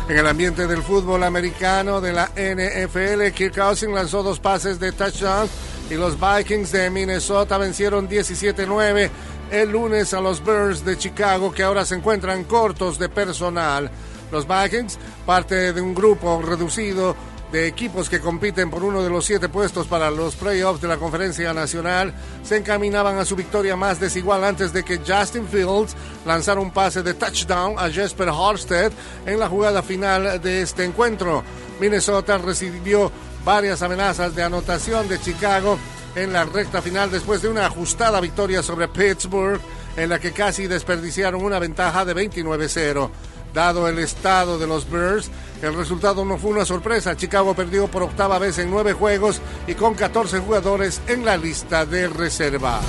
En 0.09 0.19
el 0.19 0.27
ambiente 0.27 0.67
del 0.67 0.83
fútbol 0.83 1.23
americano 1.23 2.01
de 2.01 2.13
la 2.13 2.27
NFL, 2.35 3.33
Kirk 3.35 3.55
Cousins 3.55 3.95
lanzó 3.95 4.23
dos 4.23 4.41
pases 4.41 4.81
de 4.81 4.93
touchdown 4.93 5.49
y 5.91 5.95
los 5.95 6.19
Vikings 6.19 6.73
de 6.73 6.91
Minnesota 6.91 7.57
vencieron 7.57 8.09
17-9 8.09 9.11
el 9.53 9.71
lunes 9.71 10.13
a 10.13 10.21
los 10.21 10.45
Bears 10.45 10.85
de 10.85 10.99
Chicago 10.99 11.53
que 11.53 11.63
ahora 11.63 11.85
se 11.85 11.95
encuentran 11.95 12.45
cortos 12.45 12.99
de 12.99 13.09
personal. 13.09 13.91
Los 14.33 14.47
Vikings, 14.49 14.99
parte 15.25 15.73
de 15.73 15.81
un 15.81 15.95
grupo 15.95 16.43
reducido 16.43 17.15
de 17.53 17.67
equipos 17.67 18.09
que 18.09 18.21
compiten 18.21 18.71
por 18.71 18.83
uno 18.83 19.03
de 19.03 19.11
los 19.11 19.27
siete 19.27 19.51
puestos 19.51 19.87
para 19.87 20.11
los 20.11 20.35
playoffs 20.35 20.81
de 20.81 20.89
la 20.89 20.97
Conferencia 20.97 21.53
Nacional, 21.53 22.15
se 22.43 22.57
encaminaban 22.57 23.19
a 23.19 23.27
su 23.27 23.37
victoria 23.37 23.77
más 23.77 24.01
desigual 24.01 24.43
antes 24.43 24.73
de 24.73 24.83
que 24.83 25.01
Justin 25.07 25.47
Fields 25.47 25.95
lanzara 26.25 26.61
un 26.61 26.71
pase 26.71 27.03
de 27.03 27.13
touchdown 27.13 27.79
a 27.79 27.91
Jesper 27.91 28.31
Horsted 28.31 28.91
en 29.27 29.39
la 29.39 29.49
jugada 29.49 29.83
final 29.83 30.41
de 30.41 30.63
este 30.63 30.85
encuentro. 30.85 31.45
Minnesota 31.79 32.39
recibió 32.39 33.13
varias 33.45 33.83
amenazas 33.83 34.35
de 34.35 34.43
anotación 34.43 35.07
de 35.09 35.21
Chicago 35.21 35.79
en 36.15 36.33
la 36.33 36.45
recta 36.45 36.81
final 36.81 37.11
después 37.11 37.43
de 37.43 37.49
una 37.49 37.67
ajustada 37.67 38.21
victoria 38.21 38.63
sobre 38.63 38.89
Pittsburgh 38.89 39.61
en 39.97 40.09
la 40.09 40.19
que 40.19 40.33
casi 40.33 40.67
desperdiciaron 40.67 41.45
una 41.45 41.59
ventaja 41.59 42.05
de 42.07 42.15
29-0. 42.15 43.11
Dado 43.53 43.87
el 43.89 43.99
estado 43.99 44.59
de 44.59 44.67
los 44.67 44.91
Bears, 44.91 45.31
el 45.67 45.75
resultado 45.75 46.25
no 46.25 46.39
fue 46.39 46.51
una 46.51 46.65
sorpresa. 46.65 47.17
Chicago 47.17 47.55
perdió 47.55 47.89
por 47.89 48.03
octava 48.03 48.39
vez 48.39 48.59
en 48.59 48.71
nueve 48.71 48.93
juegos 48.93 49.41
y 49.67 49.75
con 49.75 49.95
14 49.95 50.41
jugadores 50.41 51.01
en 51.07 51.25
la 51.25 51.37
lista 51.37 51.87
de 51.87 52.09
reserva. 52.09 52.81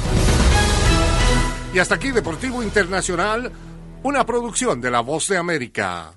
Y 1.74 1.80
hasta 1.80 1.96
aquí 1.96 2.12
Deportivo 2.12 2.62
Internacional, 2.62 3.52
una 4.04 4.26
producción 4.26 4.82
de 4.82 4.92
La 4.92 5.02
Voz 5.02 5.28
de 5.28 5.38
América. 5.38 6.14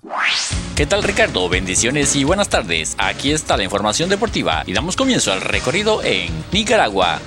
¿Qué 0.74 0.84
tal 0.84 1.02
Ricardo? 1.02 1.48
Bendiciones 1.48 2.14
y 2.16 2.24
buenas 2.24 2.50
tardes. 2.50 2.94
Aquí 2.98 3.32
está 3.32 3.56
la 3.56 3.64
información 3.64 4.10
deportiva 4.10 4.62
y 4.66 4.74
damos 4.74 4.96
comienzo 4.96 5.32
al 5.32 5.40
recorrido 5.40 6.02
en 6.02 6.30
Nicaragua. 6.52 7.20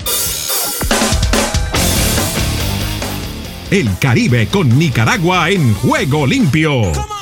El 3.71 3.97
Caribe 3.99 4.47
con 4.47 4.77
Nicaragua 4.77 5.49
en 5.49 5.73
juego 5.75 6.27
limpio. 6.27 7.18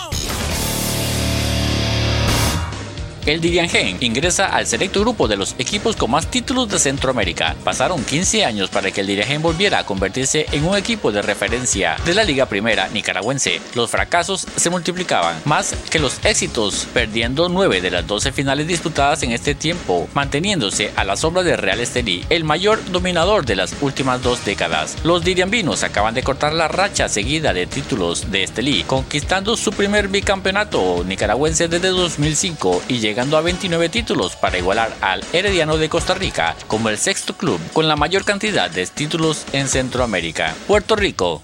El 3.28 3.42
Diriangén 3.42 3.98
ingresa 4.00 4.46
al 4.46 4.66
selecto 4.68 5.02
grupo 5.02 5.28
de 5.28 5.36
los 5.36 5.54
equipos 5.60 5.98
con 5.98 6.12
más 6.12 6.28
títulos 6.28 6.70
de 6.70 6.80
Centroamérica. 6.80 7.58
Pasaron 7.62 8.02
15 8.02 8.46
años 8.46 8.70
para 8.70 8.90
que 8.90 9.02
el 9.02 9.08
Diriangén 9.08 9.42
volviera 9.42 9.80
a 9.80 9.86
convertirse 9.86 10.46
en 10.54 10.64
un 10.64 10.78
equipo 10.78 11.12
de 11.12 11.22
referencia 11.22 11.98
de 12.06 12.14
la 12.14 12.24
Liga 12.24 12.46
Primera 12.46 12.88
nicaragüense. 12.88 13.60
Los 13.76 13.92
fracasos 13.92 14.48
se 14.56 14.70
multiplicaban 14.70 15.42
más 15.44 15.76
que 15.90 16.00
los 16.00 16.24
éxitos, 16.24 16.88
perdiendo 16.94 17.50
9 17.50 17.82
de 17.82 17.92
las 17.92 18.08
12 18.08 18.32
finales 18.32 18.66
disputadas 18.66 19.22
en 19.24 19.34
este 19.34 19.56
tiempo, 19.56 20.08
manteniéndose 20.14 20.94
a 20.96 21.04
la 21.04 21.18
sombra 21.18 21.44
de 21.44 21.58
Real 21.58 21.82
Estelí, 21.82 22.26
el 22.30 22.46
mayor 22.46 22.80
dominador 22.92 23.46
de 23.46 23.58
las 23.58 23.76
últimas 23.82 24.24
dos 24.24 24.46
décadas. 24.46 24.96
Los 25.04 25.26
diriambinos 25.26 25.84
acaban 25.84 26.14
de 26.14 26.24
cortar 26.24 26.54
la 26.54 26.70
racha 26.70 27.10
seguida 27.10 27.52
de 27.52 27.68
títulos 27.68 28.32
de 28.32 28.44
Estelí, 28.44 28.84
conquistando 28.84 29.58
su 29.58 29.74
primer 29.74 30.08
bicampeonato 30.08 31.04
nicaragüense 31.06 31.68
desde 31.68 31.90
2005 31.90 32.84
y 32.88 33.00
llegando 33.00 33.17
llegando 33.18 33.38
a 33.38 33.42
29 33.42 33.90
títulos 33.90 34.36
para 34.36 34.60
igualar 34.60 34.96
al 35.02 35.26
Herediano 35.34 35.78
de 35.78 35.90
Costa 35.90 36.14
Rica 36.14 36.56
como 36.68 36.90
el 36.90 37.00
sexto 37.00 37.36
club 37.36 37.60
con 37.74 37.88
la 37.88 37.96
mayor 37.96 38.24
cantidad 38.24 38.70
de 38.70 38.86
títulos 38.86 39.44
en 39.54 39.68
Centroamérica. 39.68 40.54
Puerto 40.68 40.96
Rico. 40.96 41.42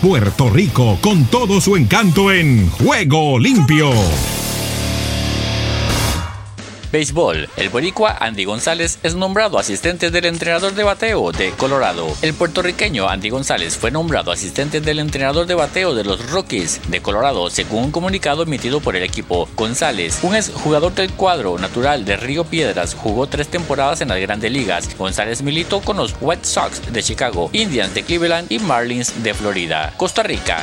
Puerto 0.00 0.48
Rico 0.48 0.96
con 1.00 1.24
todo 1.24 1.60
su 1.60 1.74
encanto 1.74 2.30
en 2.30 2.70
Juego 2.70 3.40
Limpio. 3.40 3.90
Béisbol. 6.94 7.48
El 7.56 7.70
boricua 7.70 8.18
Andy 8.20 8.44
González 8.44 9.00
es 9.02 9.16
nombrado 9.16 9.58
asistente 9.58 10.12
del 10.12 10.26
entrenador 10.26 10.74
de 10.74 10.84
bateo 10.84 11.32
de 11.32 11.50
Colorado. 11.50 12.06
El 12.22 12.34
puertorriqueño 12.34 13.08
Andy 13.08 13.30
González 13.30 13.76
fue 13.76 13.90
nombrado 13.90 14.30
asistente 14.30 14.80
del 14.80 15.00
entrenador 15.00 15.46
de 15.46 15.56
bateo 15.56 15.96
de 15.96 16.04
los 16.04 16.30
Rockies 16.30 16.80
de 16.86 17.02
Colorado, 17.02 17.50
según 17.50 17.86
un 17.86 17.90
comunicado 17.90 18.44
emitido 18.44 18.78
por 18.78 18.94
el 18.94 19.02
equipo. 19.02 19.48
González, 19.56 20.20
un 20.22 20.40
jugador 20.40 20.94
del 20.94 21.10
cuadro 21.14 21.58
natural 21.58 22.04
de 22.04 22.16
Río 22.16 22.44
Piedras, 22.44 22.94
jugó 22.94 23.26
tres 23.26 23.48
temporadas 23.48 24.00
en 24.00 24.10
las 24.10 24.20
grandes 24.20 24.52
ligas. 24.52 24.96
González 24.96 25.42
militó 25.42 25.80
con 25.80 25.96
los 25.96 26.14
White 26.20 26.44
Sox 26.44 26.92
de 26.92 27.02
Chicago, 27.02 27.50
Indians 27.52 27.92
de 27.92 28.04
Cleveland 28.04 28.52
y 28.52 28.60
Marlins 28.60 29.20
de 29.24 29.34
Florida. 29.34 29.92
Costa 29.96 30.22
Rica. 30.22 30.62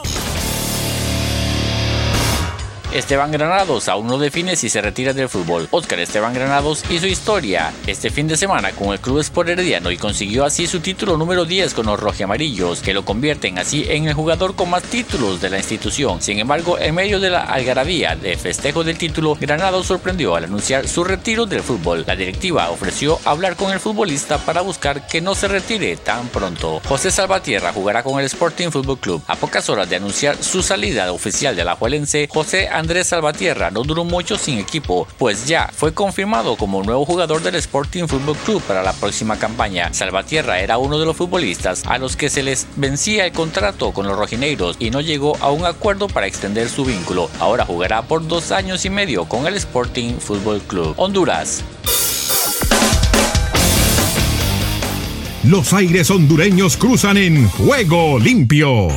Esteban 2.93 3.31
Granados 3.31 3.87
aún 3.87 4.07
no 4.07 4.17
define 4.17 4.57
si 4.57 4.67
se 4.67 4.81
retira 4.81 5.13
del 5.13 5.29
fútbol. 5.29 5.69
Oscar 5.71 5.99
Esteban 5.99 6.33
Granados 6.33 6.83
hizo 6.89 7.07
historia 7.07 7.71
este 7.87 8.09
fin 8.09 8.27
de 8.27 8.35
semana 8.35 8.71
con 8.73 8.91
el 8.91 8.99
Club 8.99 9.19
Sport 9.19 9.47
Herediano 9.47 9.91
y 9.91 9.97
consiguió 9.97 10.43
así 10.43 10.67
su 10.67 10.81
título 10.81 11.15
número 11.15 11.45
10 11.45 11.73
con 11.73 11.85
los 11.85 11.97
rojiamarillos, 11.97 12.81
que 12.81 12.93
lo 12.93 13.05
convierten 13.05 13.59
así 13.59 13.85
en 13.87 14.07
el 14.07 14.13
jugador 14.13 14.55
con 14.55 14.69
más 14.69 14.83
títulos 14.83 15.39
de 15.39 15.49
la 15.49 15.57
institución. 15.57 16.21
Sin 16.21 16.39
embargo, 16.39 16.77
en 16.79 16.93
medio 16.93 17.21
de 17.21 17.29
la 17.29 17.43
algarabía 17.43 18.17
de 18.17 18.35
festejo 18.35 18.83
del 18.83 18.97
título, 18.97 19.37
Granados 19.39 19.85
sorprendió 19.85 20.35
al 20.35 20.43
anunciar 20.43 20.85
su 20.85 21.05
retiro 21.05 21.45
del 21.45 21.61
fútbol. 21.61 22.03
La 22.05 22.17
directiva 22.17 22.71
ofreció 22.71 23.19
hablar 23.23 23.55
con 23.55 23.71
el 23.71 23.79
futbolista 23.79 24.37
para 24.39 24.59
buscar 24.59 25.07
que 25.07 25.21
no 25.21 25.33
se 25.33 25.47
retire 25.47 25.95
tan 25.95 26.27
pronto. 26.27 26.81
José 26.89 27.09
Salvatierra 27.09 27.71
jugará 27.71 28.03
con 28.03 28.19
el 28.19 28.25
Sporting 28.25 28.69
Football 28.69 28.99
Club. 28.99 29.23
A 29.27 29.37
pocas 29.37 29.69
horas 29.69 29.89
de 29.89 29.95
anunciar 29.95 30.43
su 30.43 30.61
salida 30.61 31.09
oficial 31.13 31.55
de 31.55 31.63
la 31.63 31.75
Juelense, 31.75 32.27
José 32.29 32.67
Andrés 32.81 33.05
Salvatierra 33.05 33.69
no 33.69 33.83
duró 33.83 34.03
mucho 34.03 34.39
sin 34.39 34.57
equipo, 34.57 35.07
pues 35.19 35.45
ya 35.45 35.69
fue 35.71 35.93
confirmado 35.93 36.55
como 36.55 36.81
nuevo 36.81 37.05
jugador 37.05 37.43
del 37.43 37.53
Sporting 37.53 38.07
Football 38.07 38.37
Club 38.37 38.61
para 38.63 38.81
la 38.81 38.91
próxima 38.91 39.37
campaña. 39.37 39.93
Salvatierra 39.93 40.59
era 40.59 40.79
uno 40.79 40.97
de 40.97 41.05
los 41.05 41.15
futbolistas 41.15 41.83
a 41.85 41.99
los 41.99 42.15
que 42.15 42.31
se 42.31 42.41
les 42.41 42.65
vencía 42.77 43.27
el 43.27 43.33
contrato 43.33 43.91
con 43.91 44.07
los 44.07 44.17
rojineiros 44.17 44.77
y 44.79 44.89
no 44.89 44.99
llegó 44.99 45.37
a 45.41 45.51
un 45.51 45.63
acuerdo 45.63 46.07
para 46.07 46.25
extender 46.25 46.69
su 46.69 46.83
vínculo. 46.83 47.29
Ahora 47.39 47.65
jugará 47.65 48.01
por 48.01 48.27
dos 48.27 48.51
años 48.51 48.83
y 48.83 48.89
medio 48.89 49.25
con 49.25 49.45
el 49.45 49.53
Sporting 49.57 50.15
Football 50.15 50.61
Club. 50.61 50.95
Honduras. 50.97 51.63
Los 55.43 55.71
aires 55.73 56.09
hondureños 56.09 56.77
cruzan 56.77 57.17
en 57.17 57.47
juego 57.47 58.17
limpio. 58.17 58.87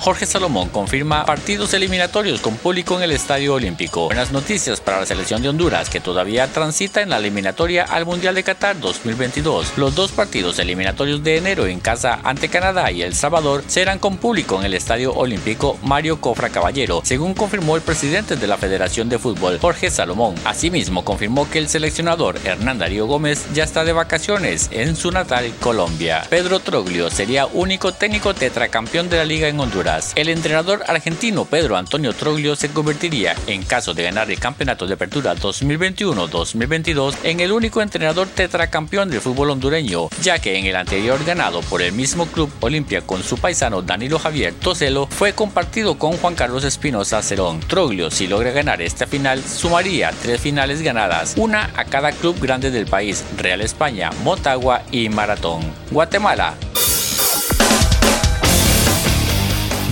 Jorge 0.00 0.24
Salomón 0.24 0.70
confirma 0.70 1.26
partidos 1.26 1.74
eliminatorios 1.74 2.40
con 2.40 2.56
público 2.56 2.96
en 2.96 3.02
el 3.02 3.12
Estadio 3.12 3.52
Olímpico. 3.52 4.06
Buenas 4.06 4.32
noticias 4.32 4.80
para 4.80 5.00
la 5.00 5.04
selección 5.04 5.42
de 5.42 5.50
Honduras 5.50 5.90
que 5.90 6.00
todavía 6.00 6.46
transita 6.46 7.02
en 7.02 7.10
la 7.10 7.18
eliminatoria 7.18 7.84
al 7.84 8.06
Mundial 8.06 8.34
de 8.34 8.42
Qatar 8.42 8.80
2022. 8.80 9.76
Los 9.76 9.94
dos 9.94 10.10
partidos 10.12 10.58
eliminatorios 10.58 11.22
de 11.22 11.36
enero 11.36 11.66
en 11.66 11.80
casa 11.80 12.18
ante 12.24 12.48
Canadá 12.48 12.90
y 12.90 13.02
El 13.02 13.14
Salvador 13.14 13.62
serán 13.66 13.98
con 13.98 14.16
público 14.16 14.58
en 14.58 14.64
el 14.64 14.72
Estadio 14.72 15.12
Olímpico 15.12 15.78
Mario 15.82 16.18
Cofra 16.18 16.48
Caballero, 16.48 17.02
según 17.04 17.34
confirmó 17.34 17.76
el 17.76 17.82
presidente 17.82 18.36
de 18.36 18.46
la 18.46 18.56
Federación 18.56 19.10
de 19.10 19.18
Fútbol, 19.18 19.58
Jorge 19.60 19.90
Salomón. 19.90 20.34
Asimismo, 20.46 21.04
confirmó 21.04 21.46
que 21.50 21.58
el 21.58 21.68
seleccionador 21.68 22.38
Hernán 22.42 22.78
Darío 22.78 23.04
Gómez 23.04 23.44
ya 23.52 23.64
está 23.64 23.84
de 23.84 23.92
vacaciones 23.92 24.70
en 24.72 24.96
su 24.96 25.10
natal 25.10 25.52
Colombia. 25.60 26.22
Pedro 26.30 26.58
Troglio 26.60 27.10
sería 27.10 27.44
único 27.44 27.92
técnico 27.92 28.32
tetracampeón 28.32 29.10
de 29.10 29.18
la 29.18 29.26
liga 29.26 29.48
en 29.48 29.60
Honduras. 29.60 29.89
El 30.14 30.28
entrenador 30.28 30.84
argentino 30.86 31.44
Pedro 31.46 31.76
Antonio 31.76 32.12
Troglio 32.12 32.54
se 32.54 32.68
convertiría, 32.70 33.34
en 33.48 33.64
caso 33.64 33.92
de 33.92 34.04
ganar 34.04 34.30
el 34.30 34.38
campeonato 34.38 34.86
de 34.86 34.94
apertura 34.94 35.34
2021-2022, 35.34 37.16
en 37.24 37.40
el 37.40 37.50
único 37.50 37.82
entrenador 37.82 38.28
tetracampeón 38.28 39.10
del 39.10 39.20
fútbol 39.20 39.50
hondureño, 39.50 40.08
ya 40.22 40.38
que 40.38 40.58
en 40.58 40.66
el 40.66 40.76
anterior 40.76 41.24
ganado 41.24 41.60
por 41.62 41.82
el 41.82 41.92
mismo 41.92 42.26
club 42.26 42.52
Olimpia 42.60 43.00
con 43.00 43.24
su 43.24 43.36
paisano 43.38 43.82
Danilo 43.82 44.20
Javier 44.20 44.54
Toselo 44.54 45.08
fue 45.08 45.32
compartido 45.32 45.98
con 45.98 46.16
Juan 46.18 46.36
Carlos 46.36 46.62
Espinosa 46.62 47.20
Cerón. 47.22 47.58
Troglio, 47.58 48.12
si 48.12 48.28
logra 48.28 48.52
ganar 48.52 48.82
esta 48.82 49.08
final, 49.08 49.42
sumaría 49.42 50.12
tres 50.22 50.40
finales 50.40 50.82
ganadas, 50.82 51.34
una 51.36 51.70
a 51.74 51.84
cada 51.84 52.12
club 52.12 52.38
grande 52.40 52.70
del 52.70 52.86
país, 52.86 53.24
Real 53.36 53.60
España, 53.60 54.10
Motagua 54.22 54.82
y 54.92 55.08
Maratón. 55.08 55.62
Guatemala, 55.90 56.54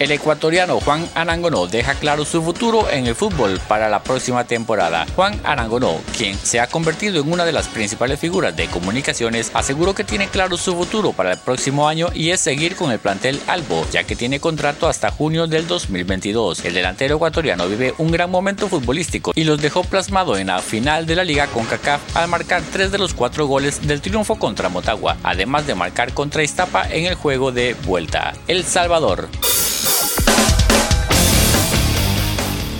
El 0.00 0.12
ecuatoriano 0.12 0.80
Juan 0.80 1.06
Arangonó 1.14 1.66
deja 1.66 1.94
claro 1.94 2.24
su 2.24 2.42
futuro 2.42 2.90
en 2.90 3.06
el 3.06 3.14
fútbol 3.14 3.60
para 3.68 3.90
la 3.90 4.02
próxima 4.02 4.44
temporada. 4.44 5.04
Juan 5.14 5.38
Arangonó, 5.44 6.00
quien 6.16 6.38
se 6.38 6.58
ha 6.58 6.68
convertido 6.68 7.20
en 7.20 7.30
una 7.30 7.44
de 7.44 7.52
las 7.52 7.68
principales 7.68 8.18
figuras 8.18 8.56
de 8.56 8.66
comunicaciones, 8.68 9.50
aseguró 9.52 9.94
que 9.94 10.02
tiene 10.02 10.28
claro 10.28 10.56
su 10.56 10.74
futuro 10.74 11.12
para 11.12 11.32
el 11.32 11.38
próximo 11.38 11.86
año 11.86 12.08
y 12.14 12.30
es 12.30 12.40
seguir 12.40 12.76
con 12.76 12.90
el 12.90 12.98
plantel 12.98 13.38
Albo, 13.46 13.86
ya 13.92 14.04
que 14.04 14.16
tiene 14.16 14.40
contrato 14.40 14.88
hasta 14.88 15.10
junio 15.10 15.46
del 15.46 15.66
2022. 15.66 16.64
El 16.64 16.72
delantero 16.72 17.16
ecuatoriano 17.16 17.68
vive 17.68 17.92
un 17.98 18.10
gran 18.10 18.30
momento 18.30 18.70
futbolístico 18.70 19.32
y 19.34 19.44
los 19.44 19.60
dejó 19.60 19.84
plasmado 19.84 20.38
en 20.38 20.46
la 20.46 20.60
final 20.60 21.04
de 21.04 21.16
la 21.16 21.24
liga 21.24 21.46
con 21.48 21.66
CACAF 21.66 22.16
al 22.16 22.28
marcar 22.28 22.62
tres 22.72 22.90
de 22.90 22.96
los 22.96 23.12
cuatro 23.12 23.46
goles 23.46 23.86
del 23.86 24.00
triunfo 24.00 24.36
contra 24.36 24.70
Motagua, 24.70 25.18
además 25.22 25.66
de 25.66 25.74
marcar 25.74 26.14
contra 26.14 26.42
Iztapa 26.42 26.88
en 26.88 27.04
el 27.04 27.16
juego 27.16 27.52
de 27.52 27.74
vuelta. 27.84 28.32
El 28.48 28.64
Salvador. 28.64 29.28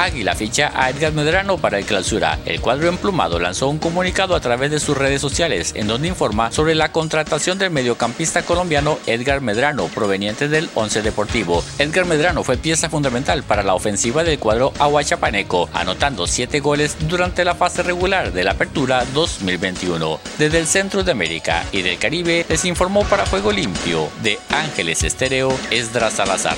Águila 0.00 0.34
ficha 0.34 0.72
a 0.74 0.88
Edgar 0.88 1.12
Medrano 1.12 1.58
para 1.58 1.78
el 1.78 1.84
clausura. 1.84 2.38
El 2.46 2.60
cuadro 2.60 2.88
emplumado 2.88 3.38
lanzó 3.38 3.68
un 3.68 3.78
comunicado 3.78 4.34
a 4.34 4.40
través 4.40 4.70
de 4.70 4.80
sus 4.80 4.96
redes 4.96 5.20
sociales 5.20 5.72
en 5.76 5.86
donde 5.86 6.08
informa 6.08 6.50
sobre 6.50 6.74
la 6.74 6.90
contratación 6.90 7.58
del 7.58 7.70
mediocampista 7.70 8.42
colombiano 8.42 8.98
Edgar 9.06 9.42
Medrano 9.42 9.88
proveniente 9.88 10.48
del 10.48 10.70
Once 10.74 11.02
Deportivo. 11.02 11.62
Edgar 11.78 12.06
Medrano 12.06 12.42
fue 12.44 12.56
pieza 12.56 12.88
fundamental 12.88 13.42
para 13.42 13.62
la 13.62 13.74
ofensiva 13.74 14.24
del 14.24 14.38
cuadro 14.38 14.72
aguachapaneco, 14.78 15.68
anotando 15.74 16.26
7 16.26 16.60
goles 16.60 16.96
durante 17.06 17.44
la 17.44 17.54
fase 17.54 17.82
regular 17.82 18.32
de 18.32 18.44
la 18.44 18.52
Apertura 18.52 19.04
2021. 19.12 20.18
Desde 20.38 20.58
el 20.58 20.66
centro 20.66 21.04
de 21.04 21.12
América 21.12 21.64
y 21.72 21.82
del 21.82 21.98
Caribe 21.98 22.46
les 22.48 22.64
informó 22.64 23.04
para 23.04 23.26
Juego 23.26 23.52
Limpio 23.52 24.08
de 24.22 24.38
Ángeles 24.48 25.02
Estéreo 25.02 25.52
Esdras 25.70 26.14
Salazar. 26.14 26.56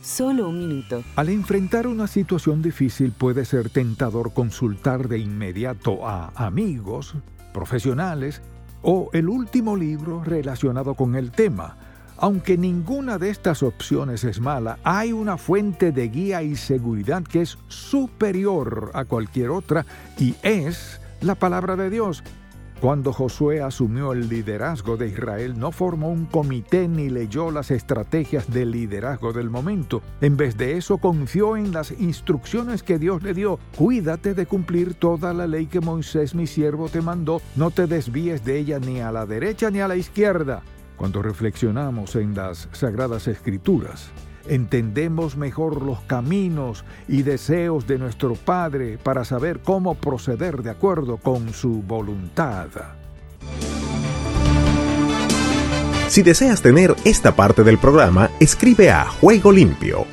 Solo 0.00 0.48
un 0.48 0.58
minuto. 0.58 1.02
Al 1.16 1.28
enfrentar 1.28 1.86
una 1.86 2.06
situación 2.06 2.62
difícil 2.62 3.12
puede 3.12 3.44
ser 3.44 3.70
tentador 3.70 4.32
consultar 4.32 5.08
de 5.08 5.18
inmediato 5.18 6.06
a 6.06 6.32
amigos, 6.34 7.14
profesionales 7.52 8.42
o 8.82 9.10
el 9.12 9.28
último 9.28 9.76
libro 9.76 10.24
relacionado 10.24 10.94
con 10.94 11.14
el 11.14 11.30
tema. 11.30 11.76
Aunque 12.16 12.58
ninguna 12.58 13.18
de 13.18 13.30
estas 13.30 13.62
opciones 13.62 14.24
es 14.24 14.40
mala, 14.40 14.78
hay 14.84 15.12
una 15.12 15.38
fuente 15.38 15.92
de 15.92 16.08
guía 16.08 16.42
y 16.42 16.56
seguridad 16.56 17.22
que 17.22 17.42
es 17.42 17.56
superior 17.68 18.90
a 18.94 19.04
cualquier 19.04 19.50
otra 19.50 19.86
y 20.18 20.34
es 20.42 21.00
la 21.20 21.34
palabra 21.34 21.76
de 21.76 21.88
Dios. 21.88 22.22
Cuando 22.80 23.12
Josué 23.12 23.60
asumió 23.60 24.14
el 24.14 24.30
liderazgo 24.30 24.96
de 24.96 25.08
Israel, 25.08 25.58
no 25.58 25.70
formó 25.70 26.08
un 26.08 26.24
comité 26.24 26.88
ni 26.88 27.10
leyó 27.10 27.50
las 27.50 27.70
estrategias 27.70 28.50
de 28.50 28.64
liderazgo 28.64 29.34
del 29.34 29.50
momento. 29.50 30.00
En 30.22 30.38
vez 30.38 30.56
de 30.56 30.78
eso, 30.78 30.96
confió 30.96 31.58
en 31.58 31.72
las 31.72 31.90
instrucciones 31.90 32.82
que 32.82 32.98
Dios 32.98 33.22
le 33.22 33.34
dio. 33.34 33.58
Cuídate 33.76 34.32
de 34.32 34.46
cumplir 34.46 34.94
toda 34.94 35.34
la 35.34 35.46
ley 35.46 35.66
que 35.66 35.80
Moisés, 35.80 36.34
mi 36.34 36.46
siervo, 36.46 36.88
te 36.88 37.02
mandó. 37.02 37.42
No 37.54 37.70
te 37.70 37.86
desvíes 37.86 38.46
de 38.46 38.58
ella 38.58 38.78
ni 38.78 39.00
a 39.00 39.12
la 39.12 39.26
derecha 39.26 39.70
ni 39.70 39.80
a 39.80 39.88
la 39.88 39.96
izquierda. 39.96 40.62
Cuando 40.96 41.20
reflexionamos 41.20 42.16
en 42.16 42.34
las 42.34 42.66
sagradas 42.72 43.28
escrituras, 43.28 44.10
entendemos 44.48 45.36
mejor 45.36 45.82
los 45.82 46.00
caminos 46.00 46.84
y 47.08 47.22
deseos 47.22 47.86
de 47.86 47.98
nuestro 47.98 48.34
Padre 48.34 48.98
para 49.02 49.24
saber 49.24 49.60
cómo 49.60 49.94
proceder 49.94 50.62
de 50.62 50.70
acuerdo 50.70 51.16
con 51.18 51.52
su 51.52 51.82
voluntad. 51.82 52.68
Si 56.08 56.22
deseas 56.22 56.60
tener 56.60 56.96
esta 57.04 57.36
parte 57.36 57.62
del 57.62 57.78
programa, 57.78 58.30
escribe 58.40 58.90
a 58.90 59.06
Juego 59.06 59.52
Limpio 59.52 60.06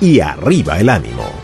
y 0.00 0.20
arriba 0.20 0.78
el 0.78 0.88
ánimo. 0.88 1.41